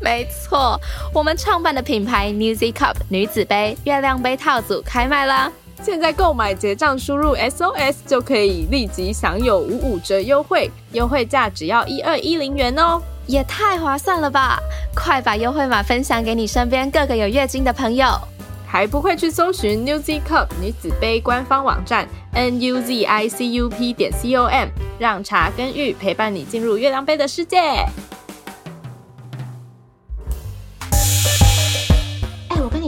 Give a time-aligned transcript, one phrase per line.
[0.00, 0.80] 没错，
[1.12, 5.52] 我们创办的品牌 Newzy Cup 女子杯月亮杯套组开卖啦！
[5.82, 14.58] 现在购买结账输入 SOS 就可以立即享有五五折优惠，优惠价只要一二一零元哦，也太划算了吧！
[14.94, 18.06] 快把优惠码分享给你身边各个有月经的朋友，
[18.66, 27.86] 还不会去搜寻 Newzy Cup 女子杯官方网站 Newzicup 点 com，让茶跟玉陪伴你进入月亮杯的世界。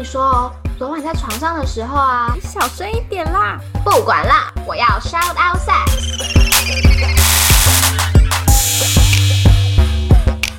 [0.02, 3.57] 你说哦，昨晚在床上的时候啊，你小声一点啦！
[3.85, 5.93] 不管啦，我要 shout out sex。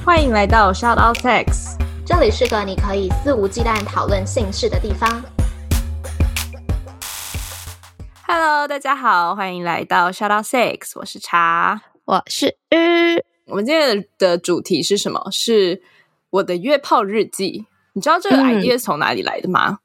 [0.06, 5.22] 欢迎来到 shout out sex，这里是个你可以肆无忌惮讨论性事的地方。
[8.26, 13.22] Hello，大家好，欢迎来到 shout out sex，我是茶，我是日。
[13.48, 15.28] 我们今天的主题是什么？
[15.32, 15.82] 是
[16.30, 17.66] 我的约炮日记。
[17.94, 19.80] 你知道这个 idea 是从哪里来的吗？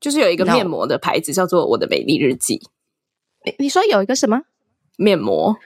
[0.00, 2.60] 就是有一个面膜的牌子叫做“我的美丽日记”。
[3.44, 4.42] 你你说有一个什么
[4.96, 5.56] 面膜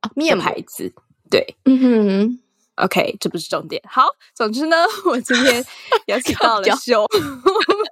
[0.00, 0.10] 啊？
[0.14, 0.94] 面牌子？
[1.30, 2.40] 对，嗯哼。
[2.76, 3.82] OK，这不是重点。
[3.88, 4.76] 好，总之呢，
[5.08, 5.64] 我今天
[6.08, 7.06] 邀请到了 熊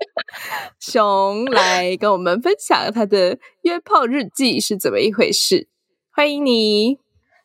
[0.79, 5.69] 熊来跟我们分享他的约炮日记是怎么一回事。
[6.11, 6.99] 欢迎你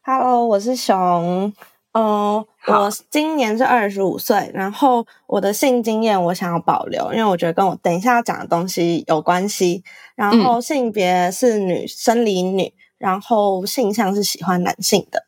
[0.04, 1.54] ，Hello，我是熊。
[1.94, 9.84] 嗯，我今年是二十五岁，然后我的性经验我想要保留，因为我觉得跟我等一下要讲的东西有关系。
[10.16, 15.26] 然后性别是女，生理女，然后性向是喜欢男性的。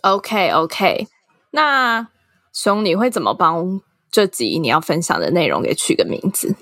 [0.00, 1.06] OK OK，
[1.50, 2.08] 那
[2.52, 6.56] 熊你会怎么帮这集你要分享的内容给取个名字？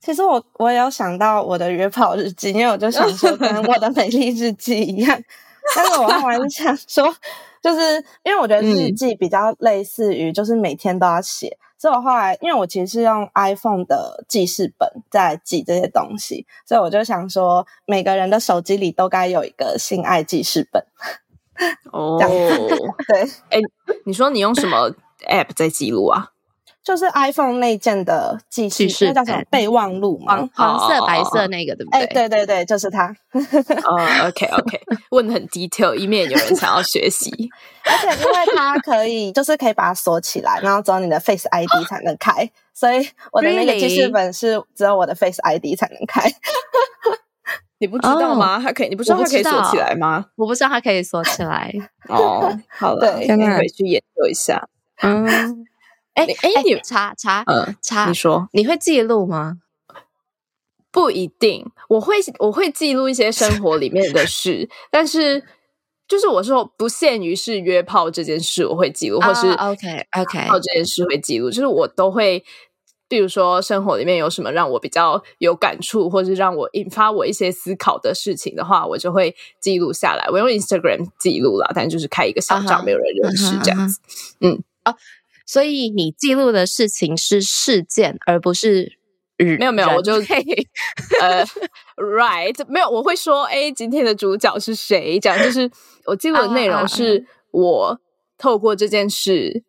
[0.00, 5.22] 其实我我也有想到我的约炮日记，因为我就想说跟我的美丽日记一样，
[5.76, 7.14] 但是我还是想说。
[7.62, 20.84] 就是因为我觉得日记比较类似于，就是每天都要写，所以我后来因为我其实是用 iPhone 的记事本在记这些东西，所以我就想说，每个人的手机里都该有一个性爱记事本。
[21.92, 22.16] 哦，
[23.08, 23.60] 对，哎，
[24.04, 24.90] 你说你用什么
[25.28, 26.30] App 在记录啊？
[26.82, 30.48] 就是 iPhone 内建的记事，那叫什么备忘录吗？
[30.54, 32.00] 黄色、白色那个，对不对？
[32.00, 33.14] 哎，对对对，就是它。
[33.84, 34.80] 哦，OK OK，
[35.10, 37.30] 问很 detail，以免有人想要学习。
[37.84, 46.22] 而且因为它可以，就是可以把它锁起来，然后只有你的 Face ID 才能开，所以我的那个记事本是只有我的 Face ID 才能开。
[47.80, 48.58] 你不知道吗？
[48.64, 50.24] 它可以，你不知道它可以锁起来吗？
[50.36, 51.72] 我不知道它可以锁起来。
[52.08, 54.66] 哦，好了，现在回去研究一下。
[55.02, 55.66] 嗯。
[56.18, 59.58] 哎哎，你查查，嗯，查，你说你会记录吗？
[60.90, 65.44] 不一定，我会我会记录一些生活里面的事，但是
[66.08, 72.42] 就是我说不限于是约炮这件事，我会记录，或是 OK OK 炮这件事会记录，就是我都会，
[73.06, 80.26] 比如说生活里面有什么让我比较有感触，或是让我引发我一些思考的事情的话，我就会记录下来。
[80.30, 84.00] 我用 Instagram 记录了，但就是开一个小账，没有人认识这样子。
[84.40, 84.96] 嗯哦。
[85.48, 88.98] 所以你记录的事情是事件，而不是
[89.38, 90.12] 没有没有，我就
[91.22, 91.42] 呃
[91.96, 95.18] ，right，没有，我会说，哎，今天的主角是谁？
[95.18, 95.70] 这样就是
[96.04, 97.98] 我记录的内容是我
[98.36, 99.64] 透过这件事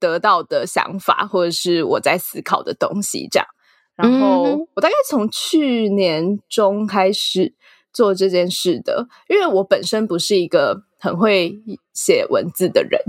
[0.00, 3.28] 得到的想法，或者是我在思考的东西。
[3.30, 3.46] 这样，
[3.94, 7.54] 然后我大概从去年中开始
[7.92, 11.56] 做这件事的，因为我本身不是一个很会
[11.94, 13.00] 写文字的人。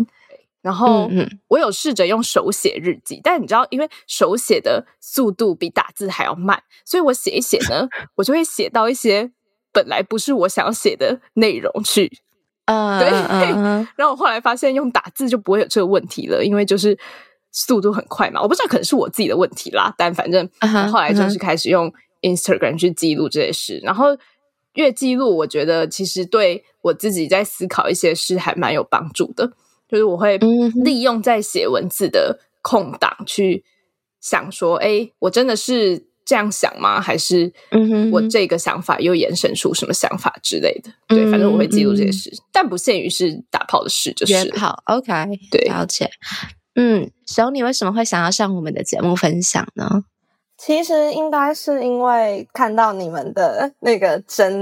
[0.61, 1.09] 然后
[1.47, 9.31] 我有试着用手写日记，但你知道，因为手写的速度比打字还要慢，所以我写一写呢， 我就会写到一些
[9.73, 12.11] 本来不是我想写的内容去。
[12.65, 13.09] 呃，对。
[13.97, 16.97] 然后我后来发现用打字就不会有这个问题了，因为就是
[17.51, 18.39] 速度很快嘛。
[18.41, 20.47] 我不知道可能是我自己的问题啦，但反正
[20.91, 21.91] 后来就是开始用
[22.21, 24.15] Instagram 去记录这些事，然后
[24.75, 29.53] 越记录，我觉得其实对我自己在思考一些事还蛮有帮助的。
[29.91, 30.37] 就是我会
[30.85, 33.65] 利用在写文字的空档去
[34.21, 37.01] 想说，哎，我真的是这样想吗？
[37.01, 37.51] 还是
[38.11, 40.89] 我这个想法又延伸出什么想法之类的？
[41.09, 44.81] 对，反正我会记录这些事，但不限于是打炮的事，就是炮。
[44.85, 45.11] OK，
[45.51, 46.09] 对，了解。
[46.75, 50.05] 嗯，小你为什么会想要上我们的节目分享呢？
[50.63, 54.61] 其实应该是因为看到你们的那个真，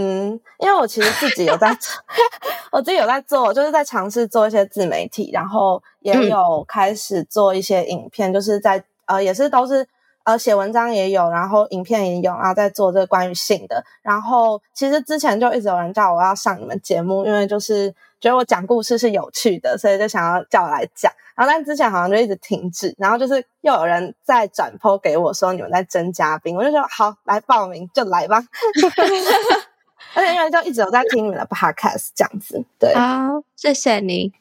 [0.58, 1.78] 因为我其实自己有在，
[2.72, 9.86] 我自己有在做，就是在尝试做一些自媒体，然后也有开始做一些影片，就是在呃也是都是
[10.24, 13.84] 呃写文章也有，然后影片也有，然后在做这个关于性的。
[14.02, 21.12] 然后其实之前就一直有人叫我要上你们节目，因为就是觉得我讲故事是有趣的，所以就想要叫我来讲。
[21.36, 28.44] 然后但之前好像就一直停止，然后就是又有人在转播给我说你们在征嘉宾，我就说好来报名就来吧。
[30.16, 34.34] 而且因为就一直有在听你们的 podcast 这样子，对，好，谢谢你，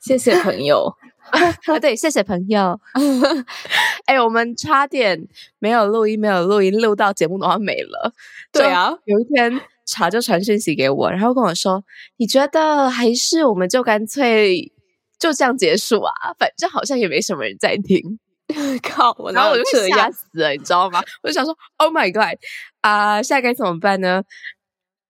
[0.00, 0.94] 谢谢朋友，
[1.30, 2.80] 啊对，谢谢朋友。
[4.06, 5.26] 哎，我们差点
[5.58, 8.12] 没有录音，没有录音，录到节目都要没了。
[8.50, 9.60] 对啊，有一天
[9.92, 11.84] 茶就传讯息给我，然后跟我说，
[12.16, 14.72] 你觉得还是我们就干脆。
[15.18, 18.18] 就这样结束啊，反正好像也没什么人在听。
[18.82, 19.14] 靠！
[19.32, 21.00] 然后我就吓死了，你知道吗？
[21.22, 22.36] 我就想说，Oh my god！
[22.80, 24.24] 啊，现在该怎么办呢？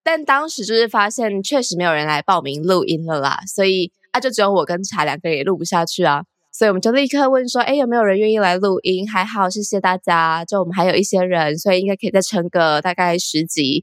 [0.05, 6.25] 但当时就是发现确实没有人来报名录音了啦，所以啊，就只有我跟茶两个人也录不下去啊。
[6.53, 10.45] 所以我们就立刻问说：“哎，有没有人愿意来录音？”还好，谢谢大家。
[10.45, 13.83] 就我们还有一些人，所以应该可以再撑个大概十集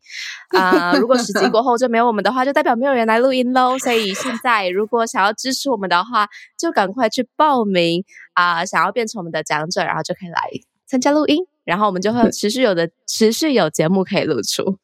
[0.56, 0.94] 啊。
[0.94, 3.78] 如果十集过后就没有我们的话，就代表没有人来录音喽。
[3.80, 6.28] 所以现在如果想要支持我们的话，
[6.58, 8.64] 就赶快去报名啊！
[8.64, 10.40] 想要变成我们的讲者，然后就可以来
[10.90, 11.46] 参加录音。
[11.66, 14.76] 然后我们就会持续有的持续有节目可以露出。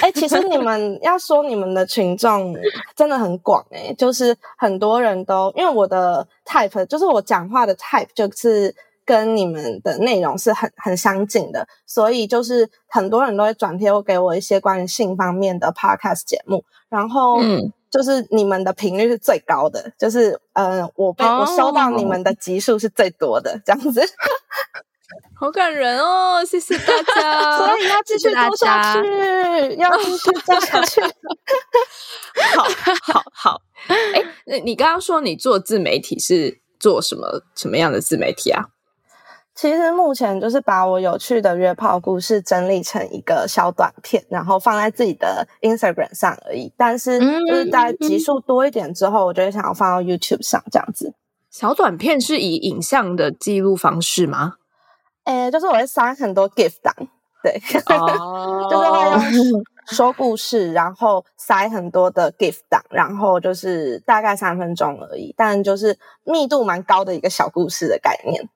[0.00, 2.52] 哎，其实你们要说你们的群众
[2.96, 8.74] 真的很广哎，就是很多人都因为我的 type 就是我讲话的 type 就是
[9.04, 24.02] 跟你们的内容是很很相近的，所以就是很多人都会转贴给我一些关于性方面的 podcast 节目，然后嗯，就是你们的频率是最高的，就是嗯，我被我收到你们的集数是最多的这样子。
[25.34, 26.44] 好感人哦！
[26.44, 31.00] 谢谢大家， 所以要继续做下去，要继续做下去。
[32.56, 32.64] 好
[33.12, 38.66] 好好，哎，那你刚刚说你做自媒体是做什么什么样的自媒体啊？
[39.54, 46.72] 其实目前就是把我有趣的约炮故事整理成一个小短片，然后放在自己的 Instagram 上而已。
[46.74, 51.12] 但是就是在集数多一点之后，我就会想要放到 YouTube 上这样子。
[51.50, 54.54] 小短片是以影像的记录方式吗？
[55.24, 56.92] 诶，就是我会塞很多 gift 档，
[57.42, 68.48] 对，就是会用 说故事，然后塞很多的 gift 档，然后就是大概三分钟而已，但就是密度蛮高的一个小故事的概念。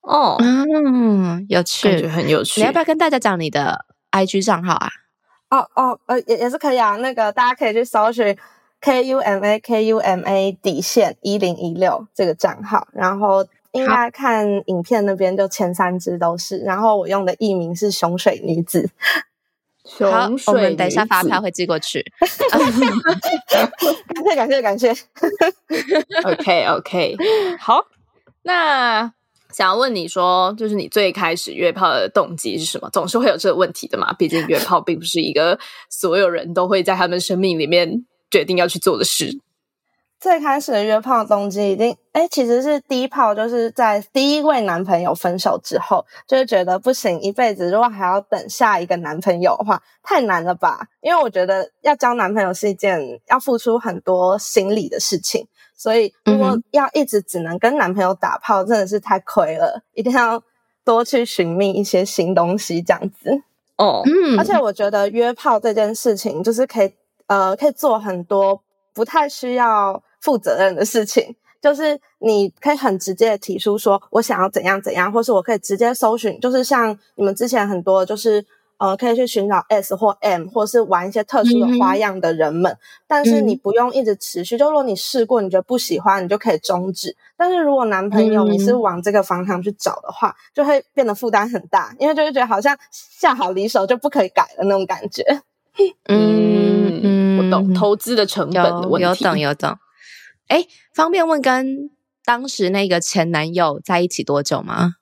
[0.00, 2.60] 哦，嗯，有趣，很有趣。
[2.60, 4.88] 你要不要跟大家讲你的 IG 账号啊？
[5.50, 6.96] 哦哦，呃，也也是可以啊。
[6.96, 8.36] 那个大家可以去搜寻
[8.80, 13.44] K U M A K U M A 底线一零一六这个账号，然后。
[13.74, 18.88] 应该看影片那边就前三支都是，然后我用的艺名是熊水女子。
[20.00, 22.02] 好，我们等一下发票会寄过去。
[24.14, 24.90] 感谢感谢感谢。
[26.24, 27.16] OK OK，
[27.60, 27.84] 好。
[28.44, 29.12] 那
[29.50, 32.88] 想要问你说，就是你最开始约炮的动机是什么？
[32.90, 34.12] 总是会有这个问题的嘛？
[34.14, 35.58] 毕竟约炮并不是一个
[35.90, 39.38] 所有人都会在他们生命里面决定要去做的事。
[40.24, 50.88] 最开始的约炮动机已经，哎，其实是第一炮，就是在第一位男朋友分手之后，就是觉得不行，一辈子如果还要等下一个男朋友的话，太难了吧？
[51.02, 55.46] 因为我觉得要交男朋友是一件要付出很多心理的事情，
[55.76, 60.42] 所以如果要一直只能跟男朋友打炮，真的是太亏了，一定要
[60.86, 63.42] 多去寻觅一些新东西，这样子。
[63.76, 66.90] 哦，嗯，而且我觉得约炮这件事情，就是可以，
[67.26, 68.62] 呃，可以做很多
[68.94, 70.02] 不太需要。
[70.24, 78.42] 负责任的事情，就是你可以很直接的提出说，我想要怎样怎样，或是我可以直接搜寻，就是像你们之前很多，就是
[78.78, 82.76] 呃，可以去寻找 S 或 M，或是玩一些特殊的花样的人们。
[83.06, 87.14] 但是你不用一直持续，就如果你试过，你觉得不喜欢，你就可以终止。
[87.36, 95.22] 但是如果男朋友你是往这个方向去找的话，就会变得负担很大，因为就会觉得好像下好离手就不可以改了那种感觉。
[96.08, 99.76] 嗯，我懂投资的成本的问题，有懂有懂。
[100.48, 101.90] 哎，方便问跟
[102.24, 104.94] 当时那个前男友在一起多久吗？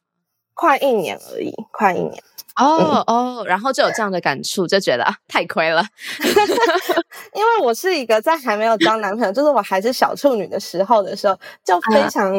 [0.54, 2.22] 快一年而已，快一年。
[2.56, 5.82] 哦哦，然后就有这样的感触，就觉得太亏了。
[7.34, 12.32] 因为我是一个在还没有交男朋友，就是我还是小处女的时候的时候，就非常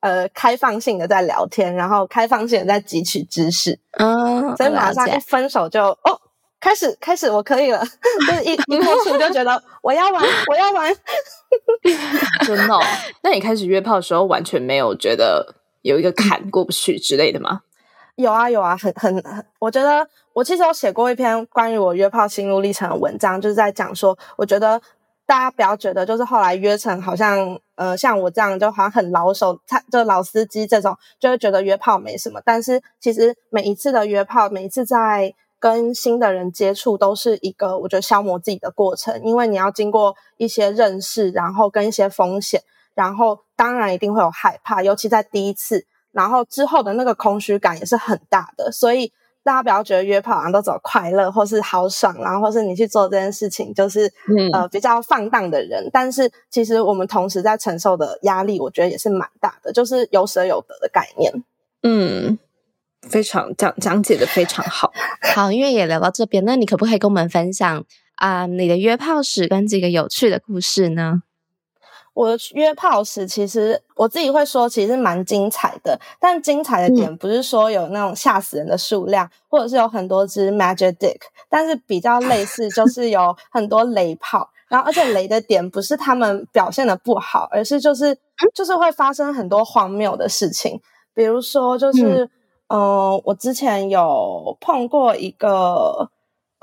[0.00, 3.78] 呃开放性的在聊天，然后开放性的在汲取知识。
[3.98, 6.20] 嗯，所以马上一分手就哦。
[6.62, 7.84] 开始，开始，我可以了。
[8.26, 10.94] 就是一一开始就觉得 我要玩，我要玩。
[12.46, 12.80] 真的？
[13.22, 17.62] 那你开始约炮的时候完全没有觉得有一个坎过不去之类的吗？
[18.14, 24.80] 有啊有啊，很很很，我觉得我其实有写过一篇关于我约炮心路历程的文章，就是在讲说，我觉得
[25.26, 29.58] 大家不要觉得就是后来约成好像呃像我这样就好像很老手，
[29.90, 32.40] 就老司机这种，就会觉得约炮没什么。
[32.44, 42.60] 但是其实每一次的约炮，每一次在跟新的人接触，都是一个我觉得消磨自己的过程，因为你要经过一些认识，然后跟一些风险，
[42.94, 45.86] 然后当然一定会有害怕，尤其在第一次。
[46.10, 49.12] 然后之后的那个空虚感也是很大的，所以
[49.44, 54.12] 大家不要觉得约炮好像都走快乐或是好爽，然后或是你去做这件事情就是
[54.52, 55.88] 呃比较放荡的人。
[55.92, 61.32] 但是其实我们同时在承受的压力，我觉得也是蛮大的，就是有舍有得的概念。
[61.82, 62.38] 嗯，
[63.08, 64.92] 非常讲讲解的非常好。
[65.34, 67.84] 好，因为也聊到这边，那你可不可以跟我们分享
[68.16, 71.22] 啊你的约炮史跟几个有趣的故事呢？
[72.14, 75.98] 我的约炮史，其实我自己会说，其实蛮精彩的。
[76.20, 81.16] 但精彩的点不是说有那种吓死人的数量，或者是有很多只 magic dick，
[81.48, 84.50] 但是比较类似就是有很多雷炮。
[84.68, 88.16] 然后，而且雷的点不是他们表现的不好，而是就是
[88.54, 90.80] 就是会发生很多荒谬的事情。
[91.14, 92.28] 比如说，就是
[92.72, 96.10] 嗯，我之前有碰过一个。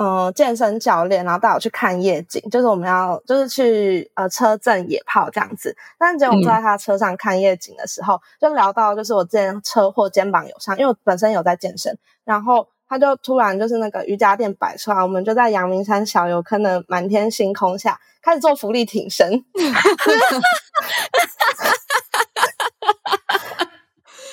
[0.02, 5.76] 嗯，健身教练，然后带我去看夜景，就是我们要就是去呃车震野炮这样子。
[5.98, 19.30] 但是结果我们坐在他车上看夜景的时候，就聊到就是我之前车祸肩膀有伤，因为我本身有在健身，然后他就突然就是那个瑜伽垫摆出来，我们就在阳明山小油坑的满天星空下开始做浮力挺身，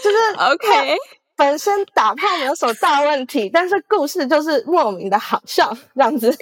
[0.01, 0.97] 就是 OK。
[1.37, 6.35] 本身打炮没有什么大问题，但是故事就是莫名的好笑，这样子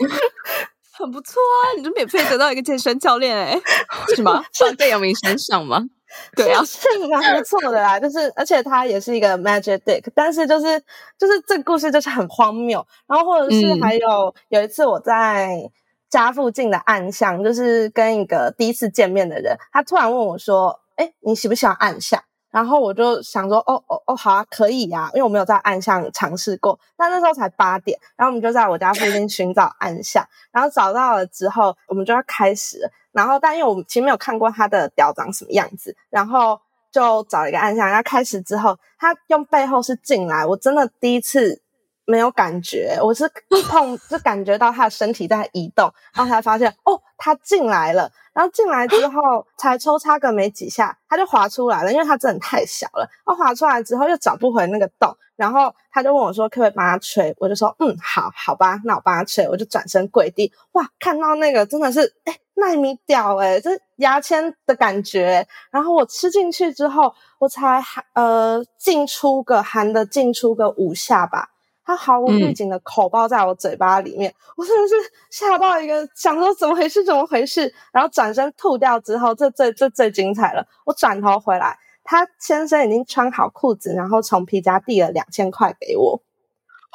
[0.92, 1.74] 很不错啊！
[1.76, 3.60] 你就免费得到一个健身教练哎，
[4.14, 4.44] 是吗？
[4.52, 5.82] 放在阳明山上吗？
[6.36, 7.98] 对啊，是蛮不错的啦。
[7.98, 10.80] 就是而且他也是一个 magic dick，但是就是
[11.18, 12.86] 就是这个故事就是很荒谬。
[13.08, 15.68] 然后或者是还有有一次我在
[16.08, 22.22] 家附近的暗巷，就是跟一个第一次见面的人，他突然问我说：“哎，你喜不喜欢暗巷？”
[22.54, 26.78] 然后我就想说，哦哦哦，好啊，可以呀，因为我没有在暗巷尝试过。
[26.96, 32.88] 但那时候才八点，然后我们就在我家附近 寻找暗巷，然后找到了之后，我们就要开始。
[33.10, 36.60] 然后，但因为我们其实没有看过他的屌长什么样子，然后
[36.92, 37.90] 就找一个暗巷。
[37.90, 41.60] 要开始之后，他用背后是进来，我真的第一次
[42.04, 43.28] 没有感觉，我是
[43.68, 48.12] 碰 就感觉到他的身体在移动，然后才发现，哦，他进来了。
[48.34, 53.08] 然后进来之后，才抽插个没几下，他就滑出来了，因为他真的太小了。
[53.24, 65.46] 他滑出来之后又找不回那个洞，然后他就问我说：“可不可以帮他吹？”我就说：“嗯，好，好吧，那我帮他吹。”我就转身跪地，哇，看到那个真的是哎纳米屌哎，这牙签的感觉。
[65.70, 71.50] 然后我吃进去之后，我才含呃进出个含的进出个五下吧。
[71.84, 74.94] 他毫无预警的口爆在我嘴巴里面，我真的是
[75.30, 77.04] 吓到一个，想说怎么回事？
[77.04, 77.72] 怎么回事？
[77.92, 80.66] 然后转身吐掉之后，这最这最精彩了。
[80.86, 86.22] 我转头回来，他先生已经穿好裤子，然后从皮夹递了两千块给我。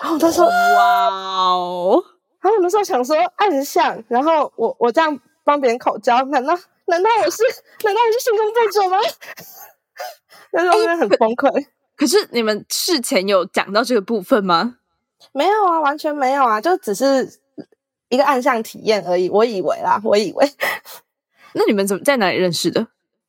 [0.02, 2.04] 然后他说：“哇哦！”
[2.42, 7.44] 然后我那时候想说暗像，然后我我这样帮别人口交，难道难道我是
[7.84, 8.98] 难道我是性工作者吗？
[10.54, 11.68] 那时候真的很崩溃。
[12.00, 14.78] 可是你们事前有讲到这个部分吗？
[15.34, 17.30] 没有啊，完全没有啊，就只是
[18.08, 19.30] 一个暗象体验而已。
[19.30, 20.50] 我以为啦， 我以为。
[21.52, 22.88] 那你们怎么在哪里认识的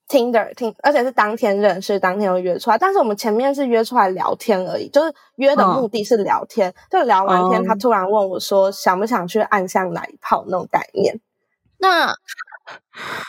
[0.09, 2.79] ？Tinder，听，而且是当天认识，当天又约出来。
[2.79, 6.73] 但是我们前面是约出来聊天而已，就是约的目的是聊天。
[6.89, 11.21] 就聊完天，他突然问我说：“想不想去暗巷来一炮？”那种概念。
[11.79, 12.15] 那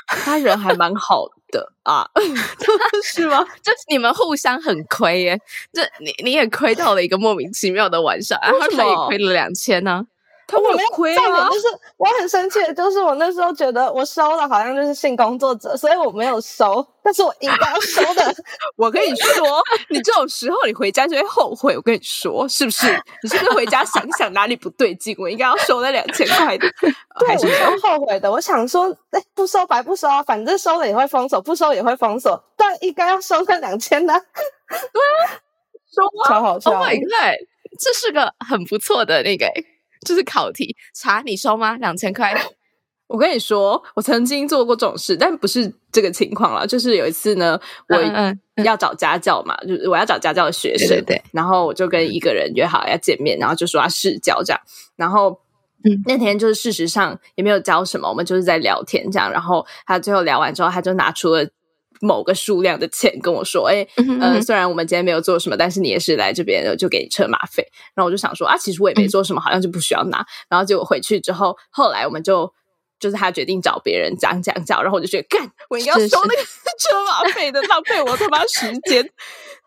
[0.08, 2.08] 他人还蛮好的啊，
[3.04, 3.44] 是吗？
[3.64, 5.40] 就你们互相很亏耶，
[5.74, 10.06] 这你你也亏到了一个莫名其妙的晚上，然后他也亏了两千呢。
[10.52, 11.48] 他没有亏啊！
[11.50, 11.68] 就是
[11.98, 18.36] 我很生气，就是我那时候觉得我收了好像就是性工作者，所以我没有收，但是我应该要收的。
[18.76, 21.76] 我跟你说，你这种时候你回家就会后悔。
[21.76, 22.88] 我跟你说，是不是？
[23.24, 25.16] 你是不是回家想想哪里不对劲？
[25.18, 28.30] 我应该要收那两千块的，对，我是后悔的？
[28.30, 34.14] 我想说，哎，不收白不收啊，反正收了也会封锁，不收也会封锁，但应该要收那两千的。
[34.14, 35.40] 对啊，
[35.94, 37.38] 收啊，超好笑！Oh my god，
[37.80, 39.48] 这是个很不错的那个。
[40.06, 41.78] 就是考题，查你收吗？
[41.78, 42.36] 两千块。
[43.08, 46.66] 我跟你说，我曾经做过这种事，但不是这个情况了。
[46.66, 51.22] 就是有一次呢，我要找家教嘛，就是我要找家教的学生，对。
[51.34, 54.62] 然后我就跟一个人约好要见面，然后就说要试教这样。
[54.96, 55.38] 然后
[56.06, 59.30] 那天就是事实上也没有教什么，我们就是在聊天这样。
[59.30, 61.46] 然后他最后聊完之后，他就拿出了
[62.02, 67.66] 某个数量的钱跟我说，哎，呃，嗯虽然我们今天没有做什么，但是你也是来这边就给你车马费。
[67.96, 70.26] 然后我就想说啊，其实我也没做什么，好像就不需要拿。
[70.50, 72.52] 然后结果回去之后，后来我们就。
[73.02, 76.44] 就是他决定找别人讲讲讲，然后我就觉得干，我应该收那个
[76.78, 79.04] 车马费的，浪费我他妈时间。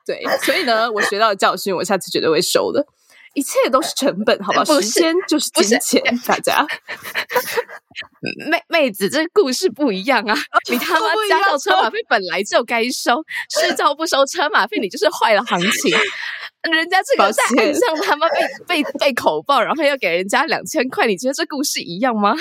[0.07, 2.87] 对，所以呢，我学到的教训，我下次绝对会收的。
[3.35, 4.64] 一切都是成本，好吧？
[4.81, 6.67] 时间就是金钱，大家。
[8.50, 10.35] 妹妹子，这故事不一样啊！
[10.71, 15.97] 你他妈加到车马费本来就该收，试照不收车马费，你就是坏了行情。
[16.73, 18.26] 人家这抱个在歉岸上他妈
[18.67, 22.35] 被被被口爆，然后要给人家两千块，你觉得这故事一样吗？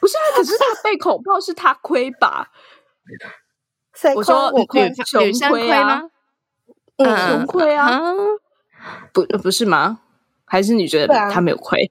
[0.00, 2.48] 不是啊，可是他被口爆是他亏吧？
[3.94, 6.02] 谁亏我说我亏女，穷亏吗？
[6.96, 8.12] 嗯，穷亏啊，啊！
[9.12, 10.00] 不不是吗？
[10.48, 11.90] 还是你觉得他没有亏？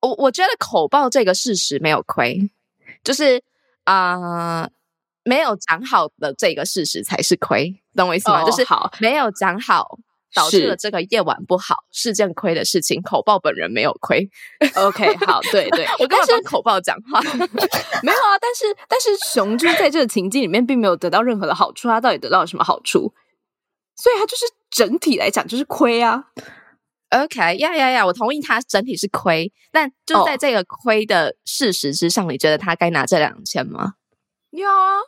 [0.00, 2.50] 我我觉得口爆这个事实没有亏，
[3.02, 3.42] 就是
[3.84, 4.12] 啊、
[4.62, 4.70] 呃
[5.26, 8.42] 没有讲好的这个事实才是亏，懂我意思吗？
[8.42, 9.98] 哦就是好没有讲好，
[10.34, 13.00] 导致了这个夜晚不好是件亏的事情。
[13.00, 14.28] 口爆本人没有亏
[14.74, 17.22] ，OK，好，对对， 我干嘛帮口爆讲话？
[18.04, 23.14] 没有啊，但是但是熊就是在这个情境里面并没有得到任何的好处，他到底得到了什么好处？
[23.96, 26.26] 所以他就是整体来讲就是亏啊。
[27.10, 33.94] OK，呀呀呀，我同意他整体是亏，但就在这个亏的事实之上，你觉得他该拿这两千吗？
[34.50, 34.98] 有啊，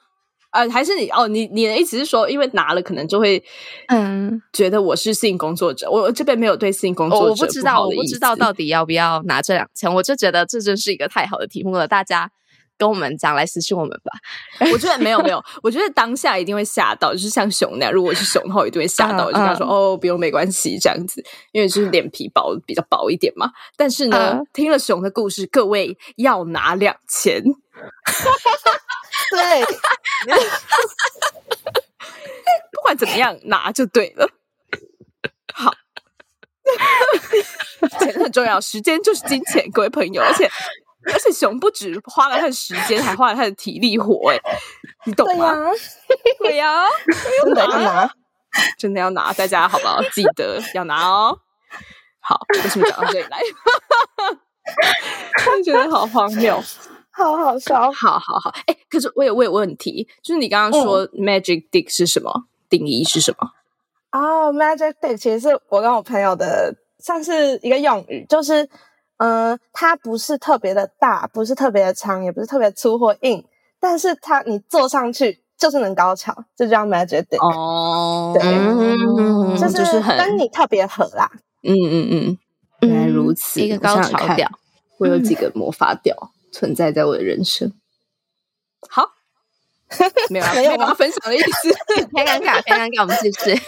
[0.53, 3.43] 呃，还是你哦，你你的意思是说，因为拿了可能就会
[3.89, 12.31] 嗯，觉得我是性工作者，我我这边没有对性工作者我我不知道，我不知道到底要不要拿这两千，我就觉得这真是一个太好的题目了，大家
[12.79, 14.13] 跟我们讲，来私信我们吧。
[14.73, 23.51] 我觉得没有没有，我觉得当下一定会吓到，就是像熊那样，如果我是熊的话，我一定会吓到，嗯我就跟他说、嗯哦，不用没关系这样子，因为就是脸皮薄比较薄一点嘛。
[23.77, 27.43] 但是呢，嗯听了熊的故事，各位要拿两千，
[29.31, 29.65] 对，
[32.73, 34.29] 不管怎么样拿就对了。
[35.55, 35.73] 好，
[37.99, 40.51] 钱很重要，时间就是金钱，各位朋友，而且。
[41.13, 44.39] 而且熊不止花了他的时间，还花了他的体力活，哎，
[45.05, 45.47] 你懂对吗？
[45.55, 45.71] 呀，
[46.41, 46.85] 对呀、
[47.45, 48.11] 真的要拿。
[48.79, 50.01] 真的要拿，大家好不好？
[50.15, 51.39] 记得要拿哦。
[52.21, 53.41] 好，为什么讲到这里来？
[55.45, 56.59] 真的觉得好荒谬。
[57.11, 57.93] 好好笑。
[57.93, 62.33] 好好好，哎、可是我有我有问题，就是你刚刚说 magic dick 是什么？
[62.69, 63.51] 定义是什么？
[64.13, 68.67] 哦、m a g i c Dick 其实是我跟我朋友的，算是一个用语，就是，
[69.19, 73.45] 嗯、它不是特别的大，不是特别的长，也不是特别粗或硬，
[73.81, 81.31] 但是它你坐上去就是能高潮，这就叫 Magic Dick，、哦对嗯就就是很跟你特别合啦。
[81.63, 82.39] 嗯嗯嗯，
[82.89, 84.49] 原来如此，一个高潮调，
[84.99, 86.15] 我有几 个魔法调
[86.53, 87.73] 存在在我的人生。
[88.89, 89.13] 好，
[90.29, 91.73] 没有啊，没有吗没有要分享的意思。
[92.15, 93.59] 太尴尬，太尴尬，我们继续。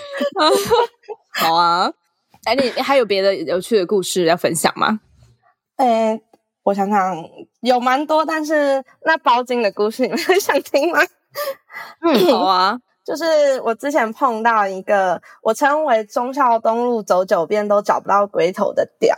[1.41, 1.91] 好啊，
[2.45, 5.01] 哎，你你还有别的有趣的故事要分享吗？
[5.79, 6.21] 诶，
[6.63, 7.25] 我想想，
[7.61, 11.01] 有蛮多，但是那包金的故事你们会 想听吗？
[12.03, 13.25] 嗯，好啊，就是
[13.63, 19.17] 我之前碰到一个我称为忠孝东路走九遍都找不到龟头的屌，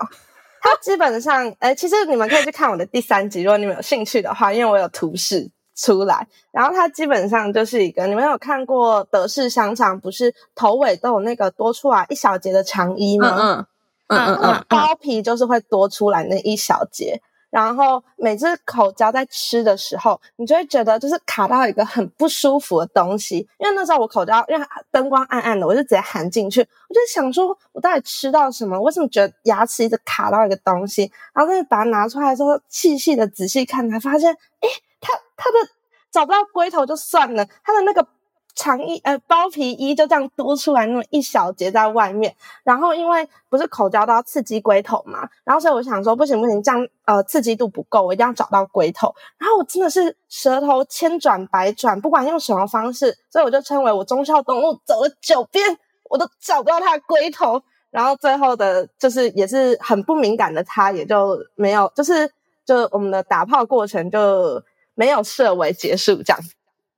[0.60, 6.26] 它基本上，呃，其实你们可以去看我的第三集，如果你们有兴趣的话，因为我有图示出来。
[6.52, 13.36] 然后它基本上就是一个，你们有看过德式香肠，不是头尾都有那个多出来一小节的肠衣嗯吗？
[13.38, 13.66] 嗯嗯
[14.10, 23.38] 嗯那嗯，包皮就是会多出来那一小节，然后每次口交在吃的时候，你就会觉得就是卡到一个很不舒服的东西。
[23.58, 28.80] 因为那时候我口交，因为灯光暗暗的，我就直接含进去，我就想说，我到底吃到什么？
[28.80, 31.10] 为什么觉得牙齿一直卡到一个东西？
[31.32, 34.68] 然后再把它拿出来之后，细细的仔细看，才发现，诶，
[35.00, 35.68] 它它的
[36.10, 38.06] 找不到龟头就算了，它的那个。
[38.54, 49.14] 长衣呃包皮衣就这样多出来那么一小节在外面，然后因为不是口交都要刺激龟头嘛，然后所以我想说不行不行，这样呃刺激度不够，我一定要找到龟头。
[49.38, 57.62] 然后我真的是舌头千转百转，不管用什么方式，所以我就称为我忠孝东路走了九遍，我都找不到它的龟头。
[57.90, 62.30] 然后最后的就是也是很不敏感的他，也就没有，就是
[62.64, 64.62] 就我们的打炮过程就
[64.94, 66.38] 没有设为结束这样。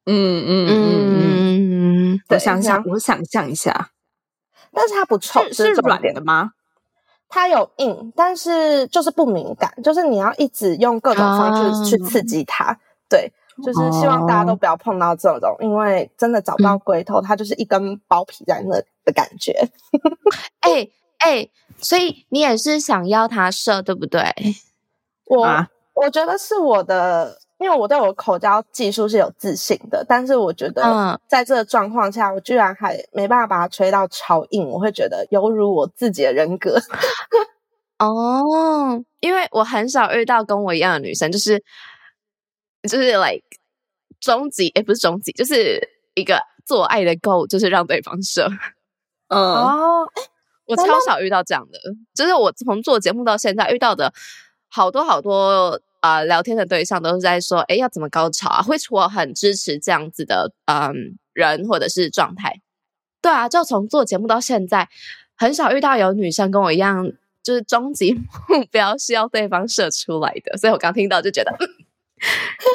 [0.04, 1.31] 嗯嗯嗯，嗯，
[2.28, 3.90] 我想想，我想象一下，
[4.72, 6.50] 但是它不臭，是是这重点软的吗？
[7.28, 12.78] 它有硬，但是就是不敏感，就是你要一直用各种方式去刺激它。
[13.08, 13.32] 对，
[13.64, 19.68] 就是希望大家都不要碰到这种，因为真的找不到龟头，它就是一根包皮在那的感觉。
[20.60, 21.48] 哎哎，
[21.78, 24.22] 所以你也是想要它射，对不对？
[25.26, 36.76] 我、啊我觉得是我的，因为我对我口交技术是有自信的，但是我觉得在这个状况下，我居然还没办法把它吹到超硬，我会觉得犹如我自己的人格。
[37.98, 41.62] 哦，因为我很少遇到跟我一样的女生，就是
[42.82, 43.44] 就是 like
[44.20, 45.80] 终极，哎，不是终极，就是
[46.14, 48.48] 一个做爱的 goal，就是让对方射。
[49.28, 50.08] 嗯，哦，
[50.66, 51.78] 我超少遇到这样的，
[52.12, 54.12] 就是我从做节目到现在遇到的
[54.68, 58.62] 好多好多啊聊天的对象都是在说，哎，要怎么高潮啊？
[58.62, 62.60] 会我很支持这样子的嗯人或者是状态。
[63.22, 64.90] 对啊，就从做节目到现在，
[65.34, 67.10] 很少遇到有女生跟我一样。
[67.44, 68.14] 就是终极
[68.48, 71.52] 目标是要对方射出来的，所以我刚听到就觉得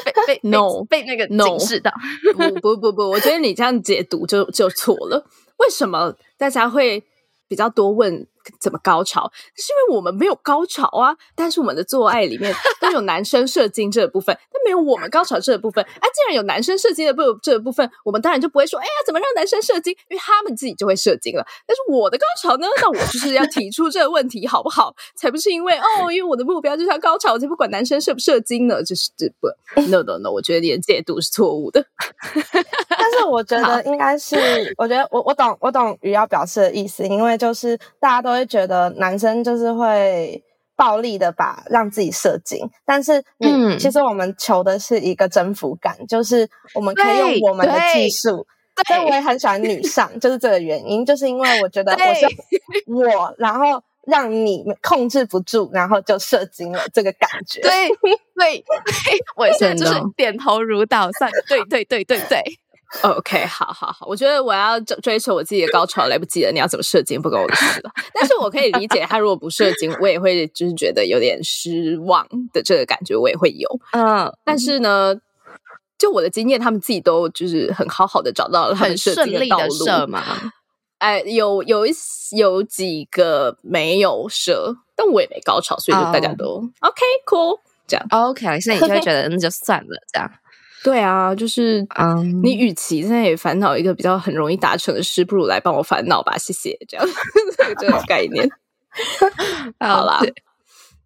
[0.04, 1.90] 被被 no 被那个警示到，
[2.36, 5.24] 不不不不，我觉得你这样解读就就错了。
[5.56, 7.02] 为什么大家会
[7.48, 8.26] 比较多问？
[8.60, 9.30] 怎么高潮？
[9.54, 11.16] 是因为我们没有高潮啊！
[11.34, 15.84] 但是我们的做爱里面 都有男生射精这部分，但没有我们高潮这部分。
[15.84, 19.94] 哎，既然有男生射精的部这部分，我们当然就不会说，哎呀，怎么让男生射精？
[20.08, 21.44] 因为他们自己就会射精了。
[21.66, 22.66] 但是我的高潮呢？
[22.80, 24.94] 那我就是要提出这个问题，好不好？
[25.16, 28.82] 才不是因为哦， 因为我的目标就是要高潮，我才不管男生射不射精呢。
[28.82, 29.48] 就是这不
[29.90, 31.84] ，no no no，我觉得你的解读是错误的。
[32.88, 34.36] 但是我觉得应该是，
[34.78, 38.37] 我觉得我我懂我懂鱼要表示的意思，因为就是大家都。
[38.38, 40.42] 会觉得男生就是会
[40.76, 48.46] 暴力的把让自己射精，但是你其实我们求的是一个征服感，就是我们可以用我们的技术。
[48.86, 52.26] 所以我也很喜欢女上， 就是这个原因，就是因为我觉得我是
[52.86, 57.60] 我，然后让你控制不住，然后就射精了这个感觉。
[57.60, 57.88] 对
[58.36, 58.64] 对，
[59.34, 61.28] 我现在就是点头如捣蒜。
[61.48, 62.40] 对对对对对。
[63.02, 66.50] OK，好好好，我觉得我要追追求我自己的高潮来不及了。
[66.50, 67.90] 你要怎么射精不关我的事了。
[68.14, 73.68] 但是我可以理解他如果不射精，我也会就是觉得有点失望的这个感觉，我也会有。
[73.92, 75.14] 嗯，但是呢，
[75.98, 80.22] 就我的经验，他们自己都就是很好好的找到了很顺利的射嘛。
[80.96, 81.92] 哎，有有一
[82.36, 88.06] 有几个没有射，但我也没高潮，所以就大家都 OK cool 这样。
[88.10, 90.28] OK，所以你就会觉得那就算了这样。
[90.84, 96.78] 对啊，就是嗯，你与其在那里烦恼一个比较很容易达成的事，不如来帮我烦恼吧，谢谢。
[96.88, 97.06] 这样
[97.80, 98.48] 这个概念，
[99.80, 100.20] 好啦。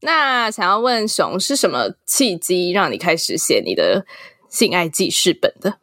[0.00, 4.04] 那想要问熊是什么契机让你开始写你的
[4.48, 5.78] 性爱记事本的？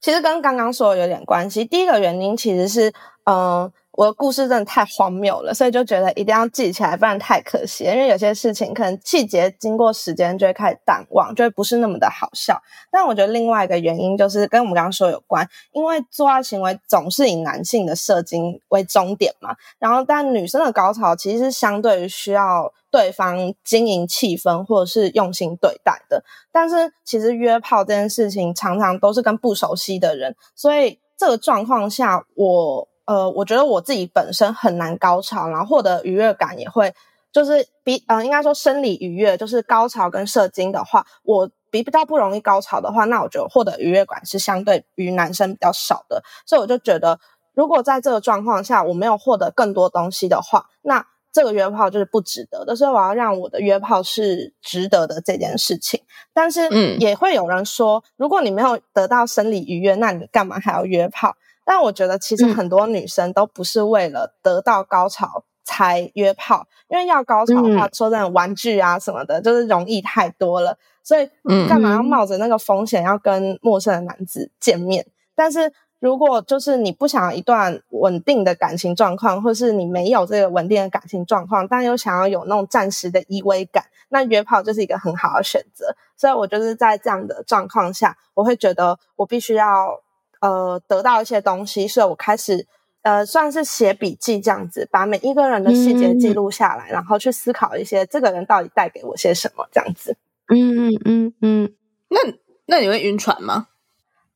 [0.00, 1.64] 其实跟刚刚说的有点关系。
[1.64, 2.92] 第一个原因其实是
[3.24, 3.70] 嗯。
[3.98, 7.82] 我的故事真的太荒谬了，所以就觉得一定要记起来，不然太可惜。
[7.82, 12.62] 因为有些事情可能细节经过时间就会开始淡忘，就会不是那么的好笑。
[12.92, 19.56] 但我觉得另外一个原因就是跟我们刚刚说有关，因为做爱行为总是以男性的射精为终点嘛。
[19.80, 26.22] 然后，但女生的高潮其实是相对于需要对方经营气氛或者是用心对待的。
[26.52, 32.88] 但是，其实约炮这件事情常常都是跟不熟悉的人，所以这个状况下我。
[33.08, 36.94] 呃，我觉得我自己本身很难高潮，然后获得愉悦感也会，
[37.32, 47.18] 就是比呃，应该说生理愉悦，就是高潮跟射精的话，我比比较不容易高潮的话，那我觉得获得愉悦感是相对于男生比较少的，所以我就觉得，
[47.54, 56.02] 如果在这个状况下我没有获得更多东西的话，那这个约炮就是不值得的，所以我要让我的约炮是值得的这件事情。
[56.34, 61.34] 但是，嗯，也会有人说，如果你没有得到生理愉悦，那你干嘛还要约炮？
[61.70, 71.28] 但我觉得其实很多女生都不是为了得到高潮才约炮，因为要高潮的话，说真的，玩具啊什么的，就是容易太多了，所以
[71.68, 75.06] 干嘛要冒着那个风险要跟陌生的男子见面？
[75.34, 85.94] 但是如果就是你不想一段稳定的感情状况，或是你没有这个稳定的感情状况，但又想要有那种暂时的依偎感，那约炮就是一个很好的选择。
[86.16, 90.00] 所以我就是在这样的状况下，我会觉得我必须要。
[90.40, 92.66] 呃，得到一些东西，所以我开始
[93.02, 100.16] 呃，算是写笔记这样子，把每一个人的细节记录下来，然后去思考一些这个人到底带给我些什么这样子。
[100.48, 101.74] 嗯嗯嗯嗯。
[102.08, 102.20] 那
[102.66, 103.68] 那你会晕船吗？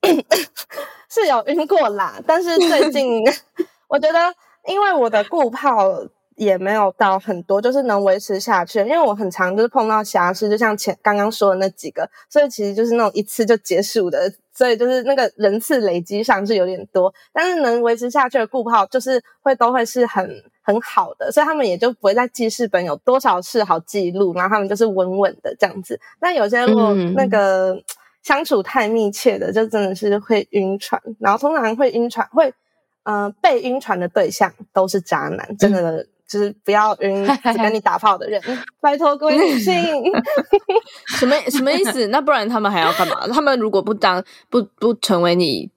[1.09, 3.23] 是有晕过啦，但是最近
[3.89, 4.35] 我觉得，
[4.67, 5.89] 因为我的固泡
[6.37, 8.79] 也没有到很多，就是能维持下去。
[8.81, 14.33] 因为我很常就是碰到瑕疵，就像前刚刚说的那几个，所以其实就是那种一次就结束的。
[14.55, 25.99] 所以就是那个人次累积上是有点多，但是能维持下去的顾炮就是会都会是很很好的，所以他们也就不会在记事本有多少次好记录，然后他们就是稳稳的这样子。
[26.21, 27.83] 但有些如果那个
[28.23, 32.53] 相处太密切的，就真的是会晕船，然后通常会晕船会
[33.05, 38.41] 嗯被晕船的对象都是渣男，真的就是不要晕只跟你打炮的人，
[38.81, 39.75] 拜托各位女性。
[41.19, 42.07] 什么什么意思？
[42.09, 43.27] 那不然他们还要干嘛？
[43.29, 45.71] 他们如果不当不不成为你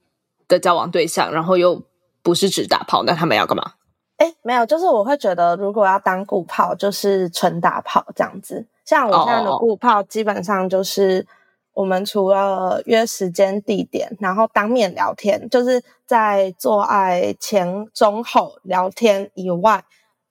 [0.47, 1.81] 的交往对象，然后又
[2.23, 3.73] 不是只打炮，那他们要干嘛？
[4.17, 8.65] 哎，没有，就是我会觉得，如果要当固炮，就是纯打炮这样子。
[8.85, 11.27] 像我现在的固炮，基本上就是
[11.73, 19.83] 我们除了约时间、地点，然后当面聊天，就是在做爱前、中、后聊天以外，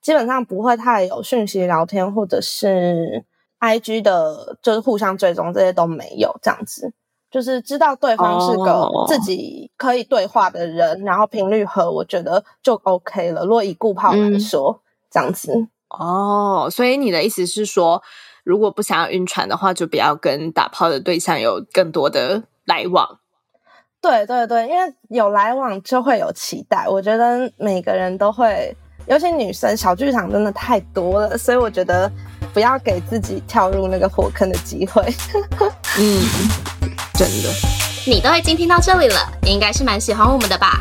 [0.05, 3.25] 基本上不会太有讯息聊天，或者是
[3.59, 6.93] I G 的，就是互相追踪这些都没有这样子。
[7.31, 13.47] 就是知道对方是个自己可以对话的人，然后频率合，我觉得就 OK 了。
[13.47, 15.53] 如果以顾炮来说，这样子
[15.88, 18.03] 哦，所以你的意思是说，
[18.45, 23.19] 如果不想要晕船的话，就不要跟打炮的对象有更多的来往。
[24.03, 26.87] 对对对，因为有来往就会有期待。
[26.87, 32.11] 我觉得每个人都会，尤其女生小剧场真的太多了，所以我觉得
[32.53, 35.03] 不要给自己跳入那个火坑的机会。
[35.99, 36.23] 嗯。
[37.14, 37.49] 真的，
[38.07, 40.81] 你都已经听到这里了，应该是蛮喜欢我们的吧？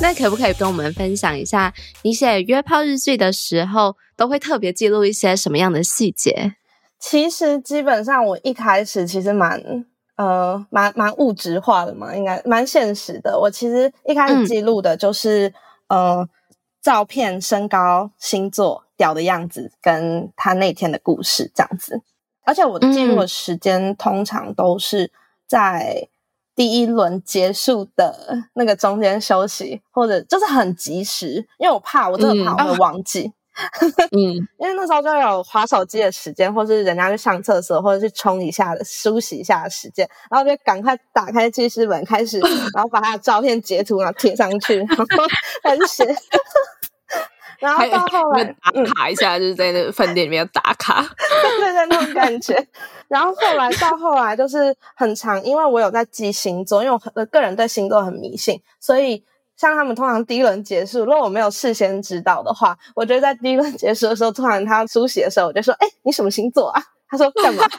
[0.00, 6.54] 那可不可以跟我们分享一下，你写约炮日记的时候，都会特别记录一些什么样的细节？
[7.00, 9.84] 其实基本上我一开始其实蛮
[10.16, 13.38] 呃蛮蛮物质化的嘛，应该蛮现实的。
[13.38, 15.52] 我其实一开始记录的就是
[15.88, 16.28] 呃
[16.80, 22.00] 照片、身高、星座、屌的样子，跟他那天的故事这样子。
[22.44, 25.10] 而且我记录的时间通常都是
[25.46, 26.08] 在。
[26.58, 33.32] 第一轮结束的那个中间休息，或者就是很及时，因为我怕，我真的怕我会忘记。
[34.10, 34.18] 嗯，
[34.58, 42.40] 因为那时候就有划手机的时间，或是人家去上厕所，或者去冲一下的梳洗一下的时间，然后就赶快打开记事本，开始，
[42.74, 45.06] 然后把他的照片截图，然后贴上去，然后
[45.62, 46.04] 开始写。
[47.58, 51.02] 然后到后来打卡一下，就是在那个饭店里面打卡，
[51.58, 52.66] 对 对，那种感觉。
[53.08, 59.24] 然后后来到后来就是很长，因为我有在记星座，因为我个人对星座很迷信，所以
[59.56, 67.64] 像他们通常第一轮结束，如果我没有事先知道的话，我觉得在第一轮结束的时候，突然他出血的时候，我就说：“哎，你什么星座啊？”他说：“干嘛？”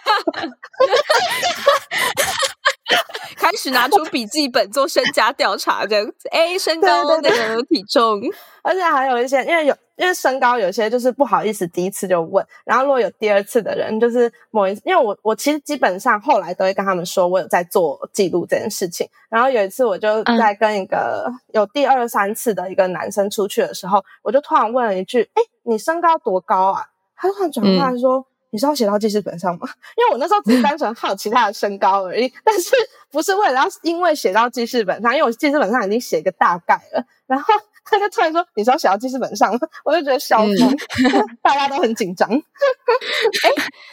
[3.38, 6.28] 开始拿出笔记本做身家调查，这样子。
[6.32, 8.22] 哎， 身高、那个体重，
[8.64, 19.08] 而且还有一些，因为有因为身高有些就是不好意思第一次就问，然后如果有第二次的人，就是某一次，因为我我其实基本上后来都会跟他们说我有在做记录这件事情。
[19.30, 28.26] 然后有一次我就在跟一个有第二三次的一个男生出去的时候，我就突然问了一句：“哎，你身高多高啊？”他突然转过来说。
[28.52, 29.68] 你是要写到记事本上吗？
[29.98, 32.72] 因为我那时候只是单纯好奇他的身高而已，但是
[33.12, 37.04] 不是为了要因为写到记事本上，因为我记事本上已经写一个大概了。
[37.28, 37.54] 然后
[37.86, 39.52] 他就突然说：“你是要写到记事本上？”
[39.86, 40.56] 我就觉得笑疯，
[41.42, 42.28] 大家都很紧张。
[42.30, 43.50] 哎，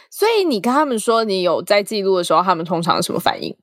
[0.09, 3.55] 所以你跟他们说你有在记录的时候，他们通常什么反应？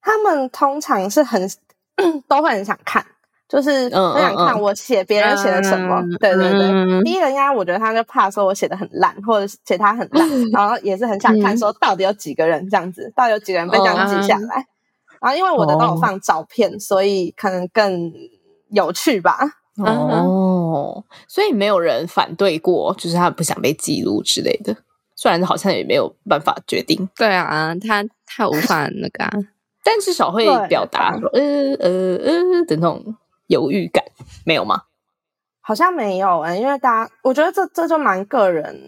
[0.00, 1.48] 他们通常是很
[2.28, 3.04] 都会很想看。
[3.48, 7.02] 就是很想看我写别人写的什么，对对对。
[7.04, 14.66] 第一个应该我觉得他就怕说我写的很烂，或者写他很烂， 然后也是很想看说到底有几个人这样子，到底有几个人被这样记下来。
[15.20, 18.12] 然后因为我的都有放照片，所以可能更
[18.70, 19.38] 有趣吧。
[19.78, 24.74] 哦，所以没有人反对过，就是他不想被记录之类的。
[25.14, 27.08] 虽然好像也没有办法决定。
[27.16, 29.24] 对啊，他他无法那个，
[29.84, 31.40] 但至少会表达说呃
[31.78, 33.14] 呃呃的那种。
[33.46, 34.04] 犹豫感
[34.44, 34.82] 没有吗？
[35.60, 38.80] 好像没有哎，因为大家我觉得这这就蛮个人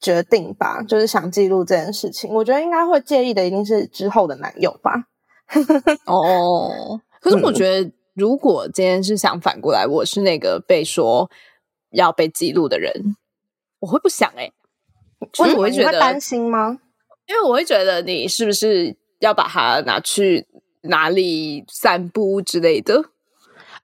[0.00, 2.32] 决定吧，就是想记录这件事情。
[2.32, 4.92] 我觉得应该会介意的一定是之后的男友吧。
[6.06, 11.30] 哦， 可是我觉得如果今天是想反过来，我是那个被说
[11.90, 13.14] 要被记录的人，
[13.80, 14.50] 我会不想哎，
[15.40, 16.78] 为什么会觉得担心吗？
[17.26, 20.46] 因为我会觉得你是不是要把它拿去
[20.82, 23.10] 哪里散步之类的。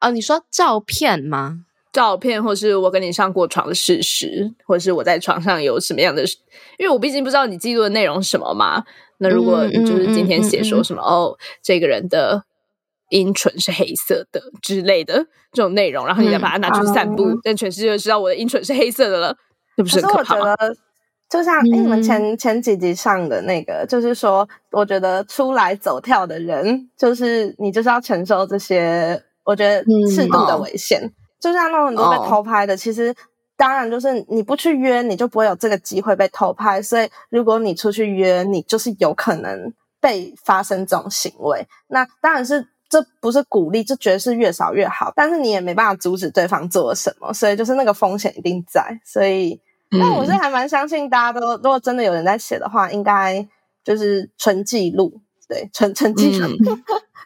[0.03, 1.61] 哦，你说照片吗？
[1.93, 6.25] 照片，或是我跟你上过床的事实，或是我在床上有什么样的？
[6.79, 8.83] 因为我毕竟不知道你记录的内容是什么嘛。
[9.19, 12.43] 那如果就是今天写说什么哦，这个人的
[13.11, 19.37] 阴唇是黑色的之类的这种内容，然后你再把它拿出去散步，让全世界知道我的阴唇是黑色的了，
[19.77, 20.55] 那不是很可怕吗？
[21.29, 31.13] 就像你们前前几集上的那个，就是说，我觉得出来走跳的人，就是你就是要承受这些，我觉得适度的危险。
[31.41, 33.15] 就像那种很多被偷拍的，其实
[33.57, 36.81] 当然就是你不去约，你就不会有这个机会被偷拍。
[36.81, 41.67] 所以如果你出去约，你就是有可能被发生这种行为。
[41.89, 42.69] 那当然是。
[42.93, 45.11] 这不是鼓励，这绝对是越少越好。
[45.17, 49.01] 但是你也没办法阻止对方做什么，所以就是那个风险一定在。
[49.03, 49.59] 所以，
[49.91, 53.49] 但我是还蛮相信大家都，如果真的有人在写的话，应该
[53.83, 56.49] 就是纯记录，对，纯纯记录，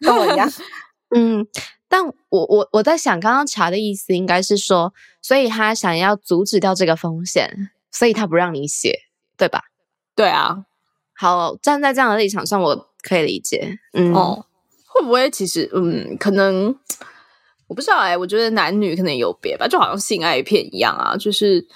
[0.03, 0.49] 跟我一样。
[1.17, 1.45] 嗯，
[1.97, 9.01] 但我我我在想，刚刚查的意思应该是说，所以他想要阻止掉这个风险，所以他不让你写，
[9.39, 9.63] 对吧？
[10.15, 10.67] 对啊。
[11.15, 13.79] 好，站在这样的立场上，我可以理解。
[13.95, 14.13] 嗯。
[14.87, 16.79] 会不会其实嗯，可能
[17.67, 21.67] 我不知道哎，我觉得男女可能有别吧，就好像性爱片一样啊，就是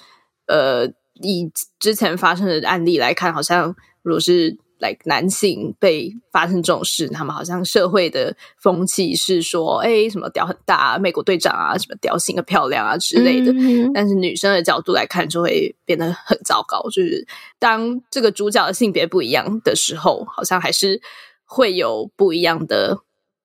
[0.45, 13.53] 呃，以之前发生的案例来看，好像如果是来男性被发生这种事，他们好像社会的风气是说，哎，什么屌很大，啊美国队长啊，什么屌性的漂亮啊之类的，
[13.93, 17.25] 但是女生的角度来看，就会变得很糟糕，就是
[17.57, 21.01] 当这个主角的性别不一样的时候，好像还是
[21.45, 22.99] 会有不一样的。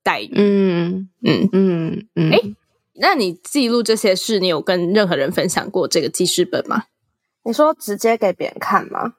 [0.06, 2.40] 待遇，嗯嗯嗯嗯，哎，
[2.94, 6.84] 那你记录这些事，你有跟任何人分享过这个记事本吗？
[7.42, 9.14] 你说直接给别人看吗？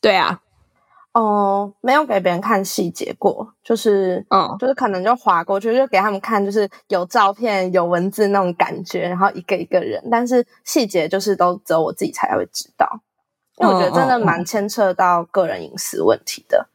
[0.00, 0.40] 对啊，
[1.18, 13.00] 哦，没有给别人看细节过，就是，嗯，就是可能就划过去，就给他们看，就是有照片、有文字那种感觉，然后一个一个人，但是细节就是都只有我自己才会知道，
[13.56, 16.68] 因为我觉得真的蛮牵扯到个人隐私问题的。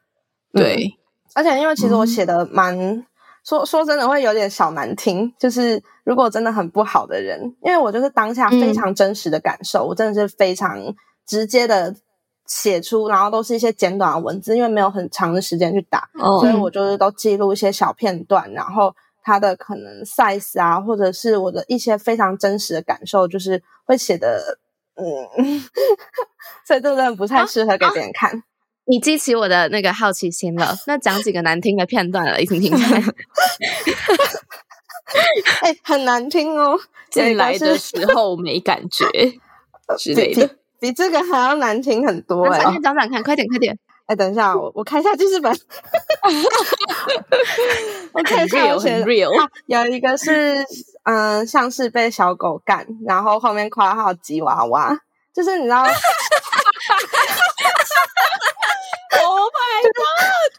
[0.54, 0.98] 对，
[1.36, 3.06] 而且因为其实我写的蛮。
[3.44, 10.78] 说说真的会有点小难听，就是如果真的很不好的人，因为我就是当下非常真实的感受，我真的是非常
[11.26, 11.96] 直接的
[12.54, 16.10] 写出，然后都是一些简短的文字，因为没有很长的时间去打，
[16.42, 24.58] 所以我就是都记录一些小片段，然后它的可能 size 啊，或者是我的一些非常真实的感受，就是会写的，
[24.96, 25.62] 嗯，
[26.68, 28.44] 所以这真的不太适合给别人看。
[28.84, 33.02] 你激起我的那个好奇心了，那讲几个难听的片段了，一听听看。
[35.62, 36.78] 哎，很难听哦！
[37.12, 39.06] 进来的时候没感觉
[39.98, 42.60] 之类的，比这个还要难听很多哎！
[42.64, 43.78] 快点讲讲看，快点快点！
[44.08, 45.54] 哎，等一下，我我看一下记事本。
[48.12, 49.30] 我看一下有很 real，
[49.68, 50.66] 有一个是
[51.04, 54.98] 嗯，像是被小狗干，然后后面括号吉娃娃，
[55.34, 55.84] 就是你知道。
[55.84, 55.92] Oh
[59.54, 60.52] my god！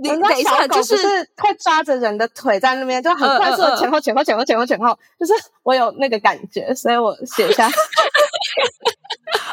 [0.00, 0.96] 你等一下，就是
[1.36, 5.32] 会抓着人的腿在那边，就很快速的前后前后前后前后前后，就是
[5.62, 7.68] 我有那个感觉，所以我写下。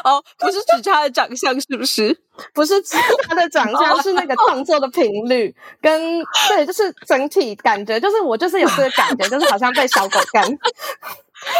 [0.04, 2.16] 哦，不是指他的长相，是不是？
[2.54, 10.44] 不是指他的长相，是那个动作的频率跟对，就是整体感觉，就是我就是有这个感觉，就是好像被小狗干。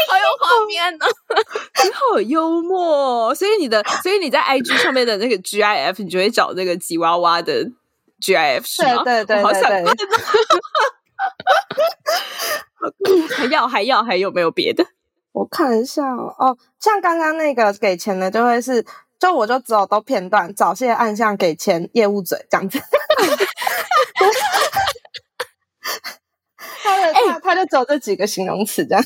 [0.08, 1.06] 好有画面呢，
[1.84, 3.34] 你好幽默。
[3.34, 7.64] 所以你的，所以你在 IG 上面的那个 GIF，你就会找那个吉娃娃的
[8.20, 9.04] GIF 是吗？
[9.04, 9.84] 对对对，好想看。
[13.36, 14.86] 还要还要还有没有别的？
[15.32, 18.84] 我看一下哦，像刚刚那个给钱的，就会是，
[19.18, 22.80] 就我就只有都片段，早些暗象给钱业务嘴这样子。
[26.82, 29.04] 他的他他就只有这几个形容词这样。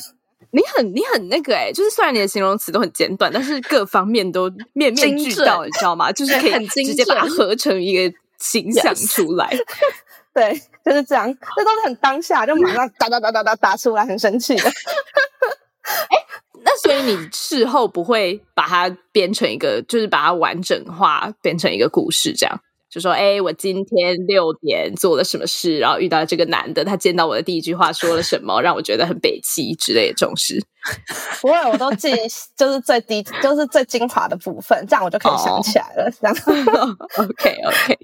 [0.51, 6.11] 你很你很那个哎，就是虽然你的形容词都很简短，但是各方面都面面俱到，你知道吗？
[6.11, 9.49] 就是可以直接把它合成一个形象出来。
[10.33, 14.63] 对，就是这样，这都是很当下，就马上打打打打打打出来，很生气的。
[14.63, 16.25] 哎，
[16.63, 22.61] 那所以你事后不会把它编成一个，就是把它完整化，变成一个故事这样？
[22.91, 30.61] 就说：“哎，我今天六点做了什么事，然后遇到这个男的，他见到我的第一句话说了什么，让我觉得很北气之类的这种事。
[31.39, 32.11] 不会，我都记，
[32.57, 36.11] 就是最低，就是最精华的部分，这样我就可以想起来了。
[36.11, 36.35] 这样，
[37.17, 37.97] OK，OK，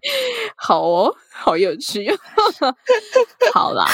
[0.56, 2.08] 好哦，好有趣。
[3.54, 3.86] 好啦，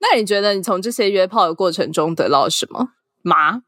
[0.00, 2.88] 那你觉得你从这些约炮的过程中得到了什么
[3.22, 3.62] 吗？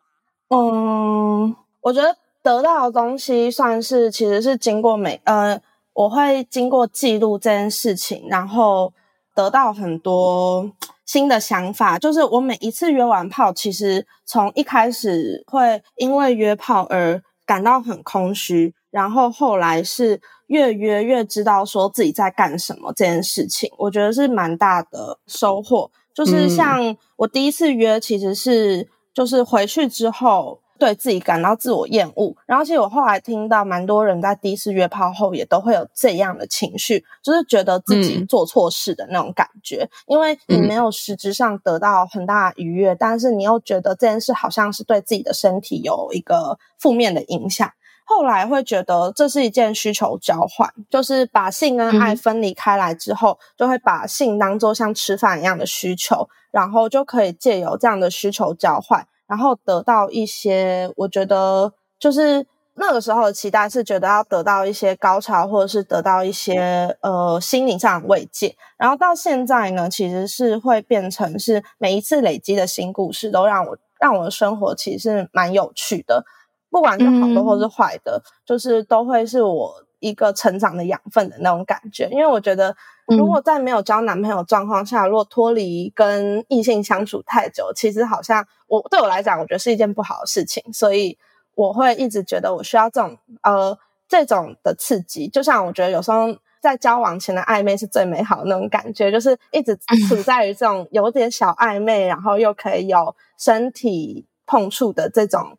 [0.51, 5.59] 嗯，我觉得得到的东西算是，其实是经过每呃。”
[5.97, 8.93] 我会经过记录这件事情，然后
[9.35, 10.71] 得到很多
[11.07, 11.99] 新的想法。
[11.99, 25.91] 就是我每一次约完炮，其实从一开始会因为约炮而感到很空虚，然后后来是越约越知道说自己在干什么这件事情，我觉得是蛮大的收获。
[26.15, 32.35] 就是像我第一次约，其实是就是回去之后，对自己感到自我厌恶。
[32.47, 47.71] 然后其实我后来听到蛮多人在第一次约炮后也都会有这样的情绪，就是觉得自己做错事的那种感觉，因为你没有实质上得到很大愉悦，但是你又觉得这件事好像是对自己的身体有一个负面的影响。
[48.09, 76.25] 后来会觉得这是一件需求交换，就是把性跟爱分离开来之后，就会把性当做像吃饭一样的需求，然后就可以借由这样的需求交换，然后得到一些，我觉得就是那个时候的期待是觉得要得到一些高潮，或者是得到一些呃心灵上的慰藉，然后到现在呢，其实是会变成是每一次累积的新故事，都让我让我的生活其实是蛮有趣的。
[76.69, 82.09] 不管是好的或是坏的，就是都会是我一个成长的养分的那种感觉。
[82.11, 82.77] 因为我觉得，
[83.07, 90.63] 如果在没有交男朋友状况下，如果脱离跟异性相处太久，其实好像我对我来讲，我觉得是一件不好的事情。
[90.73, 91.19] 所以
[91.55, 93.79] 我会一直觉得我需要这种呃
[94.09, 95.29] 这种的刺激。
[95.29, 99.77] 就像我觉得有时候在交往前的暧昧是最美好的那种感觉，就是一直
[100.09, 105.59] 处在于这种有点小暧昧，然后又可以有身体碰触的这种。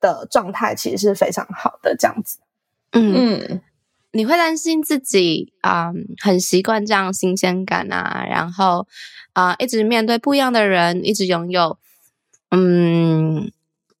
[0.00, 2.38] 的状态其实是非常好的，这样子。
[2.92, 3.60] 嗯，
[4.18, 8.84] 你会担心自己啊，很习惯这样新鲜感啊，然后
[9.32, 11.78] 啊，一直面对不一样的人，一直拥有
[12.50, 13.48] 嗯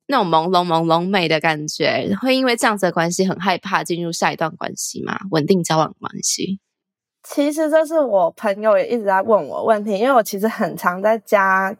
[0.08, 5.16] 那种朦胧朦胧美的感觉，会因为这样子的关系很害怕进入下一段关系吗？
[5.30, 6.58] 稳定交往关系？
[7.22, 11.76] 其实这是我朋友也一直在问我问题，因为我其实很常在家。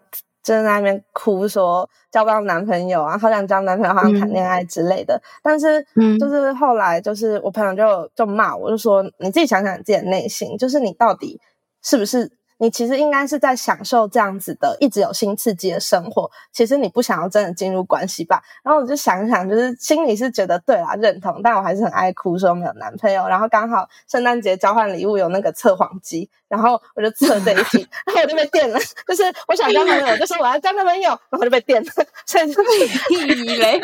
[0.48, 5.20] 就在那边哭说交不到男朋友啊，好想交男朋友，好想谈恋爱之类的。
[5.42, 5.84] 但是，
[6.18, 11.40] 就是后来，就是我朋友就就骂我，就说你自己想想你自己的内心，就是你到底
[11.82, 12.37] 是不是？
[12.58, 18.42] 你其实应该是在享受这样子的一直有新刺激的生活，其实你不想要真的进入关系吧？
[18.64, 23.26] 然后我就想想，就是心里是觉得对啦，认同，但我还是很爱哭，说没有男朋友。
[23.28, 28.78] 然后刚好圣诞节交换礼物有那个测谎机，然后我就测这一题，然后我就被电了。
[29.06, 31.92] 就是我想交男朋友，就说我要交男朋友，然后就被电了，
[32.26, 33.80] 所以就以为，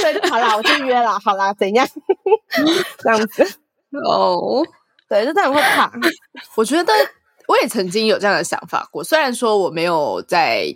[0.00, 1.86] 所以就好啦，我就约了，好啦，怎样？
[2.98, 3.44] 这样子
[4.04, 4.66] 哦，
[5.08, 5.92] 对，就这样会怕。
[6.56, 6.92] 我觉得。
[7.52, 10.74] 我也曾经有这样的想法过，虽然说我没有在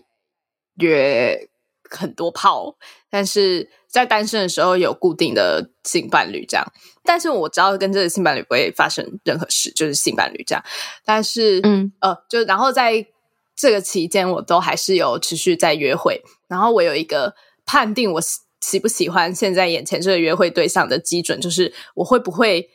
[0.79, 1.49] 约
[1.89, 2.77] 很多炮，
[3.09, 6.66] 但是在单身的时候有固定的性伴侣这样。
[7.03, 10.62] 但是我知道跟这个性伴侣不会发生任何事，就是性伴侣这样。
[11.03, 13.07] 但是，嗯呃，就然后在
[13.57, 16.22] 这个期间，我都还是有持续在约会。
[16.47, 18.20] 然后我有一个判定我
[18.61, 22.68] 喜不喜欢现在眼前这个约会对象的基准，就是我会不会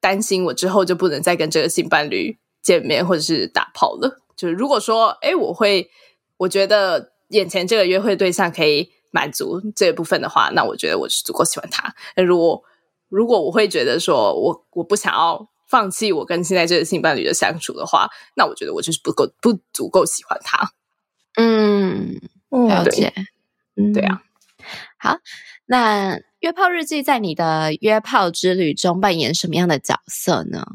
[0.00, 2.38] 担心我之后就不能再跟这个性伴侣。
[2.62, 5.90] 见面或者是打炮了，就是如果说，哎，我会，
[6.36, 11.94] 我觉得眼前这个约会对象可以满足这一部分的话，那我觉得我是足够喜欢他。
[12.16, 12.62] 那如果
[13.08, 20.72] 如果我会觉得说我我不想要放弃我跟现在这个性伴侣的相处的话，那我觉得我就是不够不足够喜欢他。
[21.36, 23.12] 嗯，了解。
[23.76, 24.22] 嗯，对啊。
[24.98, 25.18] 好，
[25.66, 30.66] 那约炮日记在你的约炮之旅中扮演什么样的角色呢？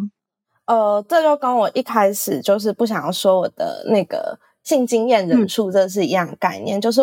[0.66, 6.80] 呃，这就跟我一开始就是不想要说我的那个性经验人数，这是一样概念。
[6.80, 7.02] 就是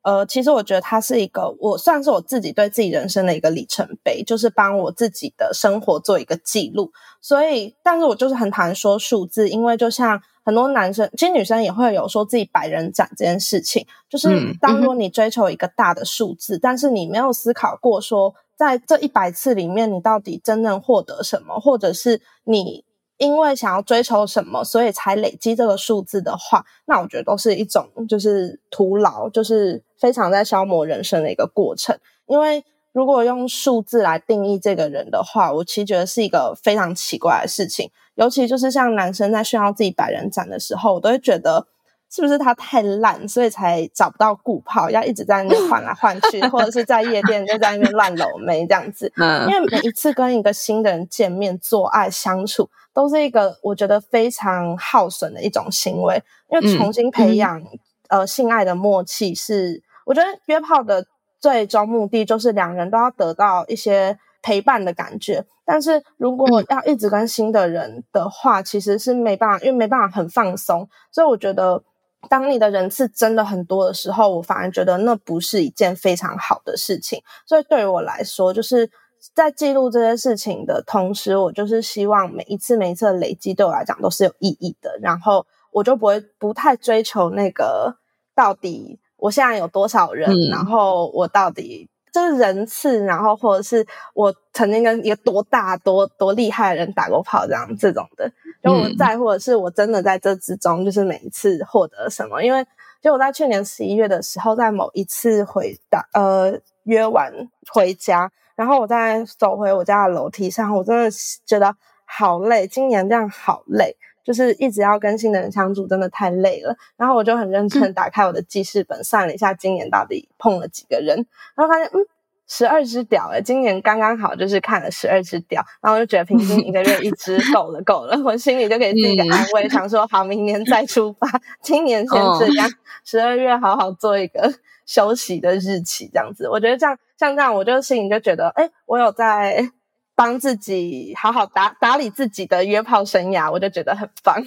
[0.00, 6.90] 呃，其实我觉得它是一个，我算是我自己对自己人生的一个里程碑，就是帮我自己的生活做一个记录。
[7.20, 13.86] 所以，但是我就是很讨厌说数字，因为就像很多男生，其实女生也会有说自己百人斩这件事情。
[14.08, 22.84] 就是当如果你追求一个大的数字，但是你没有思考过说，在这一百次里面，你到底真正获得什么，或者是你。
[23.22, 31.96] 因为想要追求什么，所以才累积这个数字的话，那我觉得都是一种就是徒劳，就是非常在消磨人生的一个过程。
[32.26, 37.88] 因为如果用数字来定义这个人的话，我其实觉得是一个非常奇怪的事情。
[38.16, 41.68] 尤其就是像男生在炫耀自己百人斩的时候，我都会觉得。
[42.14, 49.10] 是不是他太烂，所以才找不到顾炮，要一直在那边换来换去， 或者是在夜店就在那边乱搂妹这样子？
[49.16, 56.22] 嗯，因为每一次跟一个新的人见面、做爱、相处，都是一个我觉得非常耗损的一种行为。
[56.50, 57.62] 因为重新培养
[58.08, 61.06] 呃性爱的默契，是我觉得约炮的
[61.40, 65.44] 最终目的，就是两人都要得到一些陪伴的感觉。
[65.64, 70.88] 但是如果要一直跟新的人的话，其实是没办法，因为没办法很放松。
[71.10, 71.82] 所以我觉得。
[72.30, 77.20] 当你的人次真的很多的时候，我反而觉得那不是一件非常好的事情。
[77.44, 78.88] 所以对于我来说，就是
[79.34, 84.98] 在记录这些事情的同时，我就是希望每一次每一次的累积对我来讲都是有意义的。
[85.00, 87.96] 然后我就不会不太追求那个
[88.34, 98.28] 到底我现在有多少人，然后我到底就是人次，然后或者是我曾经跟一个多大多多厉害的人打过炮，这样这种的，
[98.60, 102.66] 就我在或者是我真的在这之中，就是每一次获得什么，因为
[103.00, 107.32] 就我在去年十一月的时候，在某一次回打呃约完
[107.72, 108.32] 回家。
[108.54, 111.08] 然后我再走回我家的楼梯上，我真的
[111.46, 111.74] 觉得
[112.04, 112.66] 好累。
[112.66, 116.76] 今年这样好累，就是一直要跟新的人相处，真的太累了。
[116.96, 122.06] 然后我就很认真打开我的记事本，算了一下今年到底碰了几个人，然后发现嗯，
[122.46, 131.28] 十二只屌诶今年刚刚好就是看了十二只屌，然后我就觉得平均一个月一只 够了够了，我心里就给自己一个安慰，想说好，明年再出发，
[131.62, 132.70] 今年先这样，
[133.04, 134.52] 十二月好好做一个。
[134.84, 139.64] 休息的日期这样子，我觉得这样像这样，我就心里就觉得，哎，我有在
[140.16, 144.42] 帮自己好好打打理自己的约炮生涯，我就觉得很棒。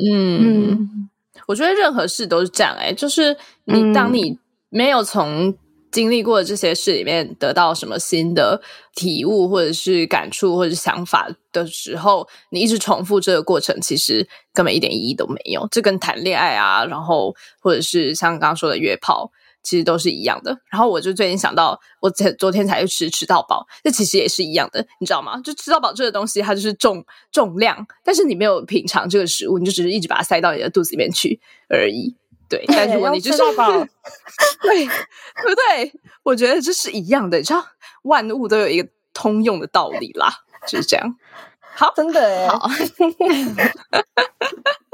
[0.00, 1.10] 嗯嗯，
[1.48, 4.38] 我觉得任何事都是这样，哎，就是你当你
[4.68, 5.52] 没有从
[5.90, 8.62] 经历过这些事里面得到什么新的
[8.94, 15.66] 体悟，或者是感触，或者是想法的时候，你一直重复这个过程，其实根本一点意义都没有。
[15.72, 19.32] 这跟谈恋爱啊，然后或者是像刚刚说的约炮。
[19.68, 20.58] 其实都是一样的。
[20.70, 25.38] 然后我就最近想到，我昨昨天才去吃吃到饱，这其实也是一样的，你知道吗？
[25.44, 31.38] 就吃到饱这个东西，它就是重重量，但是你没有品尝这个食物，你就只是一直把它塞到你的肚子里面去
[31.68, 32.16] 而已。
[32.48, 33.70] 对，但如果你就是饱，
[34.62, 35.92] 对对不对？
[36.22, 37.62] 我觉得这是一样的，你知道，
[38.04, 40.32] 万物都有一个通用的道理啦，
[40.66, 41.14] 就是这样。
[41.60, 42.68] 好，真的好，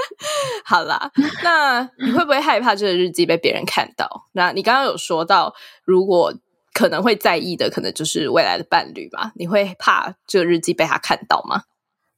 [0.65, 1.11] 好啦。
[1.43, 4.27] 那你会不会害怕这个日记被别人看到？
[4.33, 6.33] 那你刚刚有说到，如果
[6.73, 9.33] 可能会在意的，可能就是未来的伴侣吧？
[9.37, 11.63] 你会怕这个日记被他看到吗？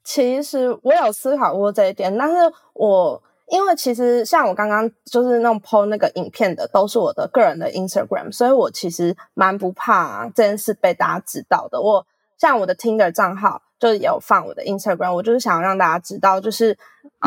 [0.02, 2.36] 其实我有思考过这一点，但是
[2.74, 11.80] 我因为其实像我刚刚就是那种 PO 那个影片的，都是我的个人的 Instagram，所以我其实蛮不怕这件事被大家知道的。
[11.80, 12.06] 我
[12.38, 13.62] 像我的 Tinder 账号。
[13.78, 16.68] 就有放我的 Instagram，我就是想让大家知道，就是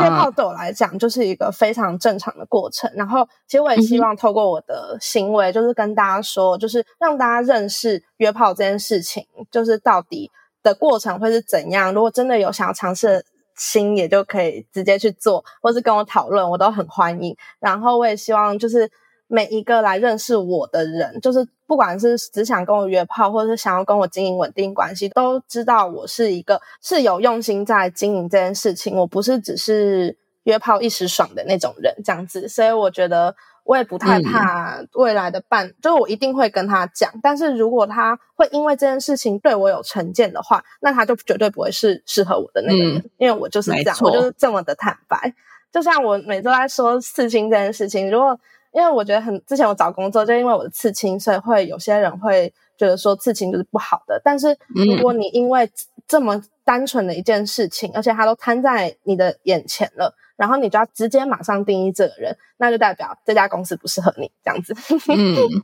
[0.02, 2.92] 约炮对我来讲就是一个非常正常的过程。
[2.96, 10.32] 然后，其实我也希望透过我的行为，就是跟大家说，就是让大家认识约炮这件事情，就是到底
[10.64, 11.94] 的过程会是怎样。
[11.94, 13.24] 如果真的有想要尝试的
[13.56, 17.38] 心，也就可以直接去做，或是跟我讨论，我都很欢迎。
[17.60, 18.90] 然后，我也希望就是。
[19.32, 28.98] 每一个来认识我的人，就是不管是只想跟我约炮，或者是想要跟我经营稳定关系，都知道我是一个是有用心在经营这件事情。
[28.98, 32.48] 我不是只是约炮一时爽的那种人，这样子。
[32.50, 37.12] 所以我觉得我也不太怕未来的伴，就是我一定会跟他讲。
[37.22, 45.32] 但是如果他会因为这件事情对我有成见的话，那他就绝对不会是适合我的那个人，因为我就是这样，我就是这么的坦白。
[45.72, 48.40] 就像我每周在说刺青这件事情，如果
[48.72, 54.22] 因为我觉得很之前我找工作，就因为我的刺青，所以会有些人会觉得说刺青就是不好的。
[54.24, 55.70] 但是如果你因为
[56.08, 64.76] 这么单纯的一件事情，而且它都摊在你的眼前了，然后你就要直接马上定义这个人，那就代表这家公司不适合你这样子。
[65.10, 65.64] 嗯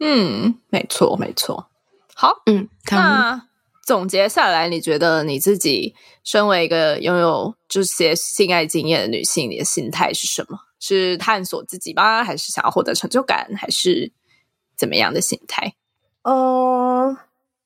[0.00, 1.68] 嗯，没错没错。
[2.14, 3.48] 好，嗯，那
[3.84, 10.58] 总结下来，你觉得你自己身为一个拥有这些性爱经验的女性，你的心态是什么？
[10.80, 12.22] 是探索自己吗？
[12.22, 13.48] 还是想要获得成就感？
[13.56, 14.12] 还是
[14.76, 15.74] 怎么样的心态？
[16.22, 17.16] 嗯，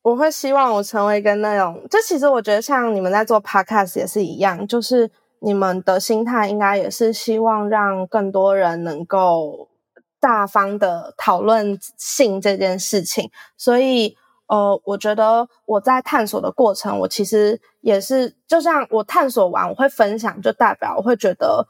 [0.02, 5.10] 我会希望我成为一个那种，就其实我觉得像你们在做 podcast 也是一样，就是
[5.40, 9.68] 你们的心态应该也是希望让更多人能够
[10.20, 13.30] 大方的讨论性这件事情。
[13.56, 21.66] 所以，呃，我觉得我在探索的过程，我其实也是，就像我探索完，我会分享，就代表我会觉得。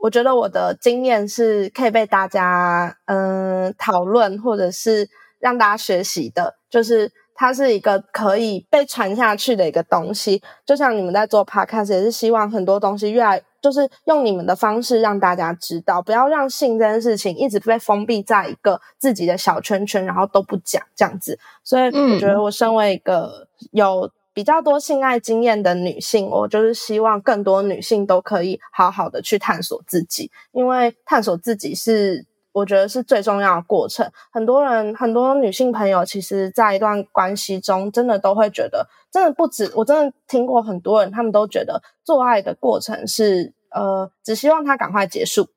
[0.00, 5.06] 我觉得我的经验是可以被大家嗯讨论，或者是
[5.38, 10.42] 让大家学习的，就是它是一个可以被传下去的一个东西。
[10.64, 21.38] 就像你们在做 podcast，也是希望很多东西越来就是用你们的方式让大家知道，不要让性这件事情一直被封闭在一个自己的小圈圈，然后都不讲这样子。
[21.62, 24.10] 所以我觉得我身为一个有。
[24.40, 34.10] 比较多性爱经验的女性，我就是希望更多女性都可以好好的去探索自己，因为探索自己是我觉得是最重要的过程。
[34.32, 45.48] 很多人，很多女性朋友，其实在一段关系中，真的都会觉得，真的不止，我真的听过很多人，他们都觉得做爱的过程是呃，只希望它赶快结束。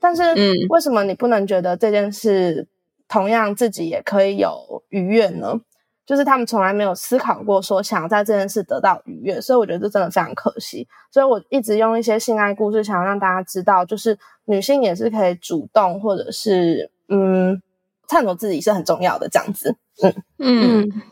[0.00, 2.66] 但是，嗯，为什么你不能觉得这件事
[3.06, 5.60] 同样自己也可以有愉悦呢？
[6.04, 10.86] 就是他们从来没有思考过说想要在这件事得到愉悦，所以我觉得这真的非常可惜。
[11.10, 17.62] 所以我一直用一些性爱故事，想要让大家知道，就是女性也是可以主动，或者是嗯，
[18.08, 19.28] 探索自己是很重要的。
[19.28, 21.02] 这样子，嗯嗯，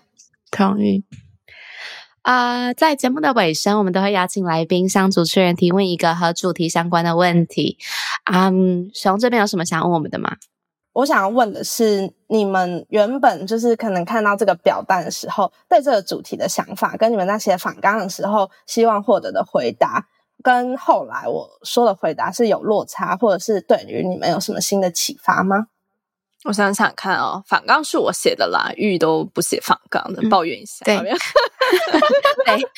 [0.51, 1.05] 同意。
[2.23, 7.79] 啊，在节目的尾声，我们都会邀请来宾向主持人提问一个和主题相关的问题。
[8.31, 10.37] 嗯，熊这边有什么想问我们的吗？
[10.93, 20.07] 我想要问的是，你们原本就是可能看到这个表单的时候，对这个主题的想法，跟你们那些访纲的时候希望获得的回答，
[20.43, 25.69] 跟后来我说的回答是有落差，或者是对于你们有什么新的启发吗？
[26.45, 30.85] 我想想看哦，反纲是我写的啦，玉都不写反纲的，抱怨一下。
[30.87, 30.97] 对，
[32.47, 32.69] 对，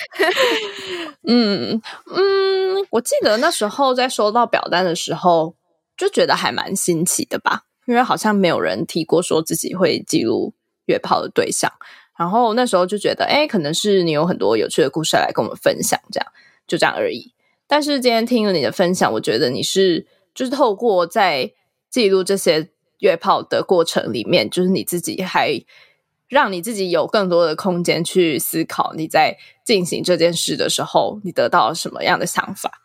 [1.28, 1.80] 嗯
[2.12, 5.54] 嗯，我记得那时候在收到表单的时候，
[5.96, 7.62] 就觉得还蛮新奇的吧，
[7.92, 10.54] 因为好像没有人提过说自己会记录
[10.86, 11.70] 约炮的对象，
[12.18, 16.26] 然后那时候就觉得，哎，可能是你有很多有趣的故事来跟我们分享，这样
[16.66, 17.32] 就这样而已。
[17.66, 21.52] 但是今天听了你的分享，我觉得你是就是透过在
[21.90, 22.70] 记录这些。
[23.02, 25.60] 约炮的过程里面，就是你自己还
[26.28, 32.80] 让你自己有更多的空间去思考你在进行这件事的时候，你得到了什么样的想法？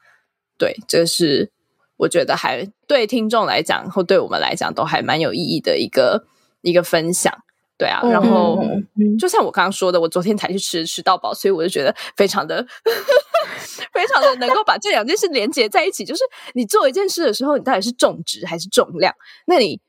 [0.57, 1.51] 对，这是
[1.97, 6.25] 我觉得还对听众来讲，或对我们来讲都还蛮有意义的一个
[6.61, 7.33] 一个分享。
[7.77, 8.59] 对啊，然后
[9.19, 12.65] 就像我刚刚说的，我昨天才去吃吃到饱，所以我就觉得非常的
[13.93, 16.03] 非常的能够把这两件事连接在一起。
[16.03, 16.23] 就是
[16.53, 19.13] 你做一件事的时候，你到底是重质还是重量？
[19.45, 19.79] 那你。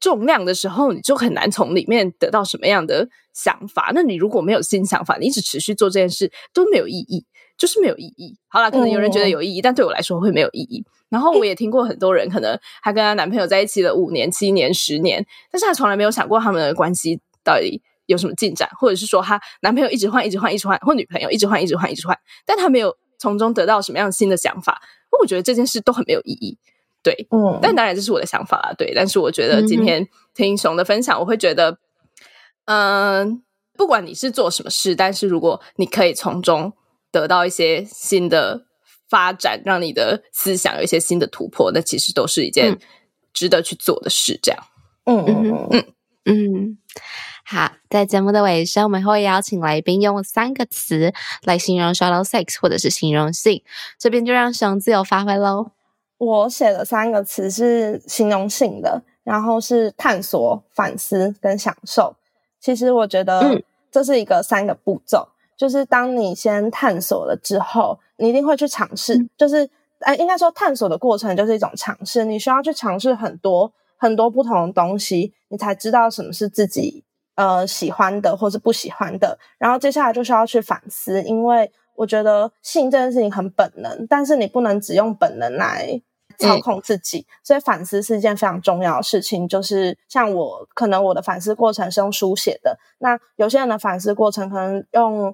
[0.00, 3.92] 重量的时候，你就很难从里面得到什么样的想法。
[3.94, 7.24] 那你如果没有新想法，你一直持续做这件事都没有意义，
[7.56, 8.36] 就是没有意义。
[8.48, 10.84] 好了，可能有人觉得有意义，但对我来说会没有意义。
[11.08, 24.80] 然后我也听过很多人，可能她跟她男朋友在一起了五年、七年、十年，但是她从来没有想过他们的关系到底有什么进展，或者是说她男朋友一直换、一直换、一直换，或女朋友一直换、一直换、一直换，但她没有从中得到什么样新的想法。
[25.20, 26.58] 我觉得这件事都很没有意义。
[27.02, 28.72] 对，嗯，但当然这是我的想法啦。
[28.78, 31.76] 对，但是我觉得今天听熊的分享，我会觉得，
[32.64, 33.42] 嗯，
[33.76, 36.72] 不管你是做什么事，但是如果你可以从中
[37.12, 38.66] 得到一些新的
[39.08, 42.76] 发展，让你的思想有一些新的突破，那其实都是一件
[43.32, 44.36] 值得去做的事。
[44.42, 44.64] 这样，
[45.04, 45.84] 嗯嗯嗯。
[46.24, 46.78] 嗯，
[47.44, 53.64] 好，在节目的尾声，我们会邀请来宾用三个词来形容 shallow sex，或者是形容性，
[53.98, 55.72] 这边就让熊自由发挥喽。
[56.18, 62.14] 我写的三个词是形容性的，然后是探索、反思跟享受。
[62.60, 63.60] 其实我觉得
[63.90, 65.30] 这是一个三个步骤，
[65.62, 69.16] 就是当你先探索了之后，你一定会去尝试。
[69.36, 77.04] 就是哎，应该说探索的过程就是一种尝试，你需要去尝试很多很多不同的东西，你才知道什么是自己
[77.36, 79.38] 呃喜欢的或是不喜欢的。
[79.56, 86.02] 然后接下来就需要去反思，因为我觉得性这件事情很本能，但是你不能只用本能来。
[86.38, 89.46] 操控自己，所以反思是一件非常重要的事情。
[89.46, 92.76] 就是像我，可能我的反思过程是用书写的。
[92.98, 95.32] 那有些人的反思过程可能用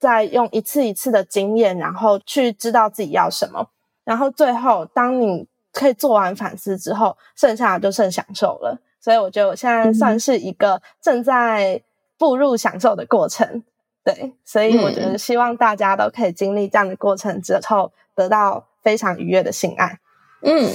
[0.00, 3.68] 在用一次一次的经验，然后去知道自己要什么。
[4.02, 8.80] 然后最后，当你可以做完反思之后，剩下的就剩享受了。
[8.98, 11.82] 所以我觉得我现在算是一个正在
[12.18, 13.62] 步入享受的过程。
[14.02, 20.00] 对，所以我觉得希望大家都可以经历这样的过程之后，得到非常愉悦的性爱。
[20.42, 20.70] 嗯，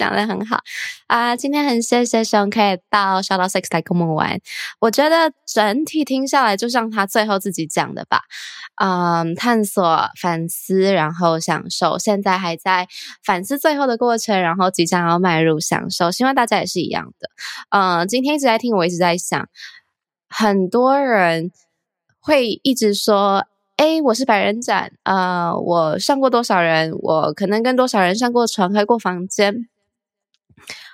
[0.00, 0.58] 讲的很好
[1.08, 1.36] 啊！
[1.36, 4.40] 今天很谢谢熊可以到 Shout Out Six 来跟我们玩。
[4.78, 8.22] 我觉得整体听下来，就像他最后自己讲的吧，
[8.82, 11.98] 嗯，探索、反思，然后享受。
[11.98, 12.88] 现在还在
[13.22, 16.10] 反思最后的过程，然后即将要迈入享受。
[16.10, 17.28] 希望大家也是一样的。
[17.68, 19.50] 嗯，今天一直在听，我一直在想，
[20.30, 21.52] 很多人
[22.18, 23.44] 会一直说。
[23.76, 25.56] 哎，我是百人斩啊！
[25.56, 26.92] 我上过多少人？
[27.00, 29.69] 我可能跟多少人上过床、开过房间，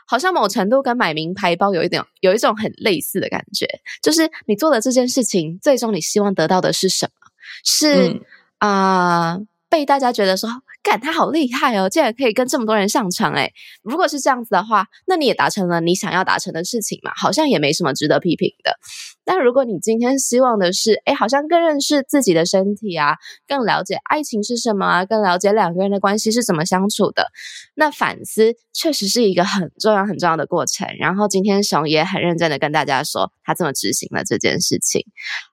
[0.06, 3.66] 好像某程度跟买名牌包有一点有一种很类似的感觉。
[4.02, 7.30] 就是你做的这件事情，最终你希望得到的是什么？
[7.64, 8.22] 是
[8.58, 9.38] 啊，
[9.68, 10.48] 被大家觉得说。
[10.86, 18.78] 干他好厉害哦，竟然可以跟这么多人上场诶如果是这样子的话，那你也达成了你想要达成的事情嘛，好像也没什么值得批评的。
[19.24, 23.16] 但如果你今天希望的是，哎，好像更认识自己的身体啊，
[23.48, 27.26] 更了解爱情是什么啊，更了解两个人的关系是怎么相处的，
[27.74, 30.86] 那反思确实是一个很重要很重要的过程。
[31.00, 35.02] 然后今天熊也很认真的跟大家说，他这么执行了这件事情。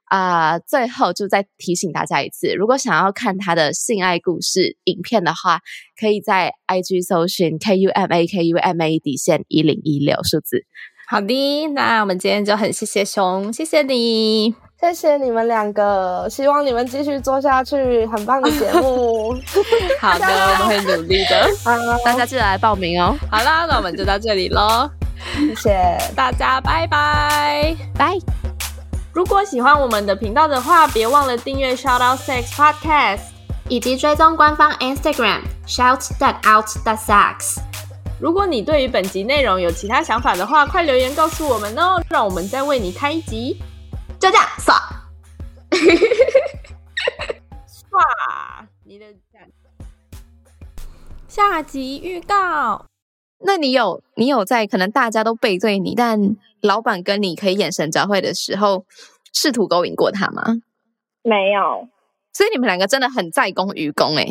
[0.06, 5.60] 啊，最后就再提醒大家一次，如果想要看他的性爱故事影片的话，
[6.00, 10.66] 可以在 IG 搜寻 K U M A K U M A 底线一零一六数字。
[11.08, 19.34] 好的，那我们今天就很谢谢熊，谢谢你，谢谢你们两个，希望你们继续做下去，很棒的节目。
[20.00, 21.48] 好的，我们会努力的。
[22.04, 23.16] 大家记得来报名哦。
[23.30, 24.90] 好啦，那我们就到这里喽。
[25.38, 28.18] 谢谢大家，拜拜拜。
[29.14, 33.20] 如果喜欢我们的频道的话，别忘了订阅 Shout Out Sex Podcast，
[33.70, 37.60] 以及追踪官方 Instagram Shout That Out That Sex。
[38.20, 43.58] 如果你对于本集内容有其他想法的话，快留言告诉我们哦，让我们再为你开一集。
[44.20, 44.76] 就这样，刷，
[47.68, 49.06] 刷，你的
[51.28, 52.86] 下集预告。
[53.46, 58.86] 那你有你有在可能大家都背对你，但老板跟你可以眼神交汇的时候，
[59.34, 60.44] 试图勾引过他吗？
[61.24, 61.90] 没有，
[62.34, 64.26] 所以你们两个真的很在公于公哎、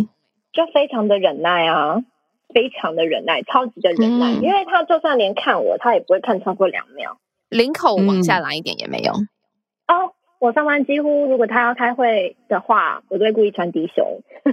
[0.53, 1.97] 就非常的忍耐啊，
[2.53, 7.17] 非常的忍耐，超级的忍耐，嗯因为他就算连看我，他也不会看超过两秒。
[7.49, 9.13] 领口往下嗯拉一点也没有。
[9.13, 14.21] 哦，我上班几乎如果他要开会的话，我都会故意穿低胸。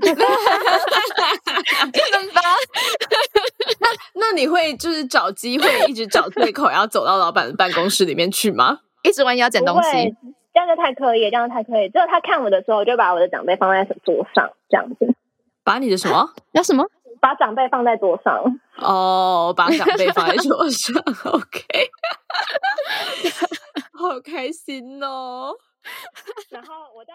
[3.80, 8.80] 那那你会就是找机会，一直找借口，要走到老板的办公室里面去吗？
[9.02, 10.14] 一直弯腰捡东西，，
[10.60, 11.88] 这样就太刻意，这样太刻意。
[11.88, 15.16] 只有他看我的时候，我就把我的长辈放在桌上，这样子，
[15.64, 16.34] 把你的什么？
[16.52, 16.86] 要什么？
[17.22, 18.44] 把长辈放在桌上。
[18.78, 21.02] 哦，把长辈放在桌上
[21.32, 21.90] ，OK，
[23.98, 25.54] 好开心哦。
[26.50, 27.14] 然后我在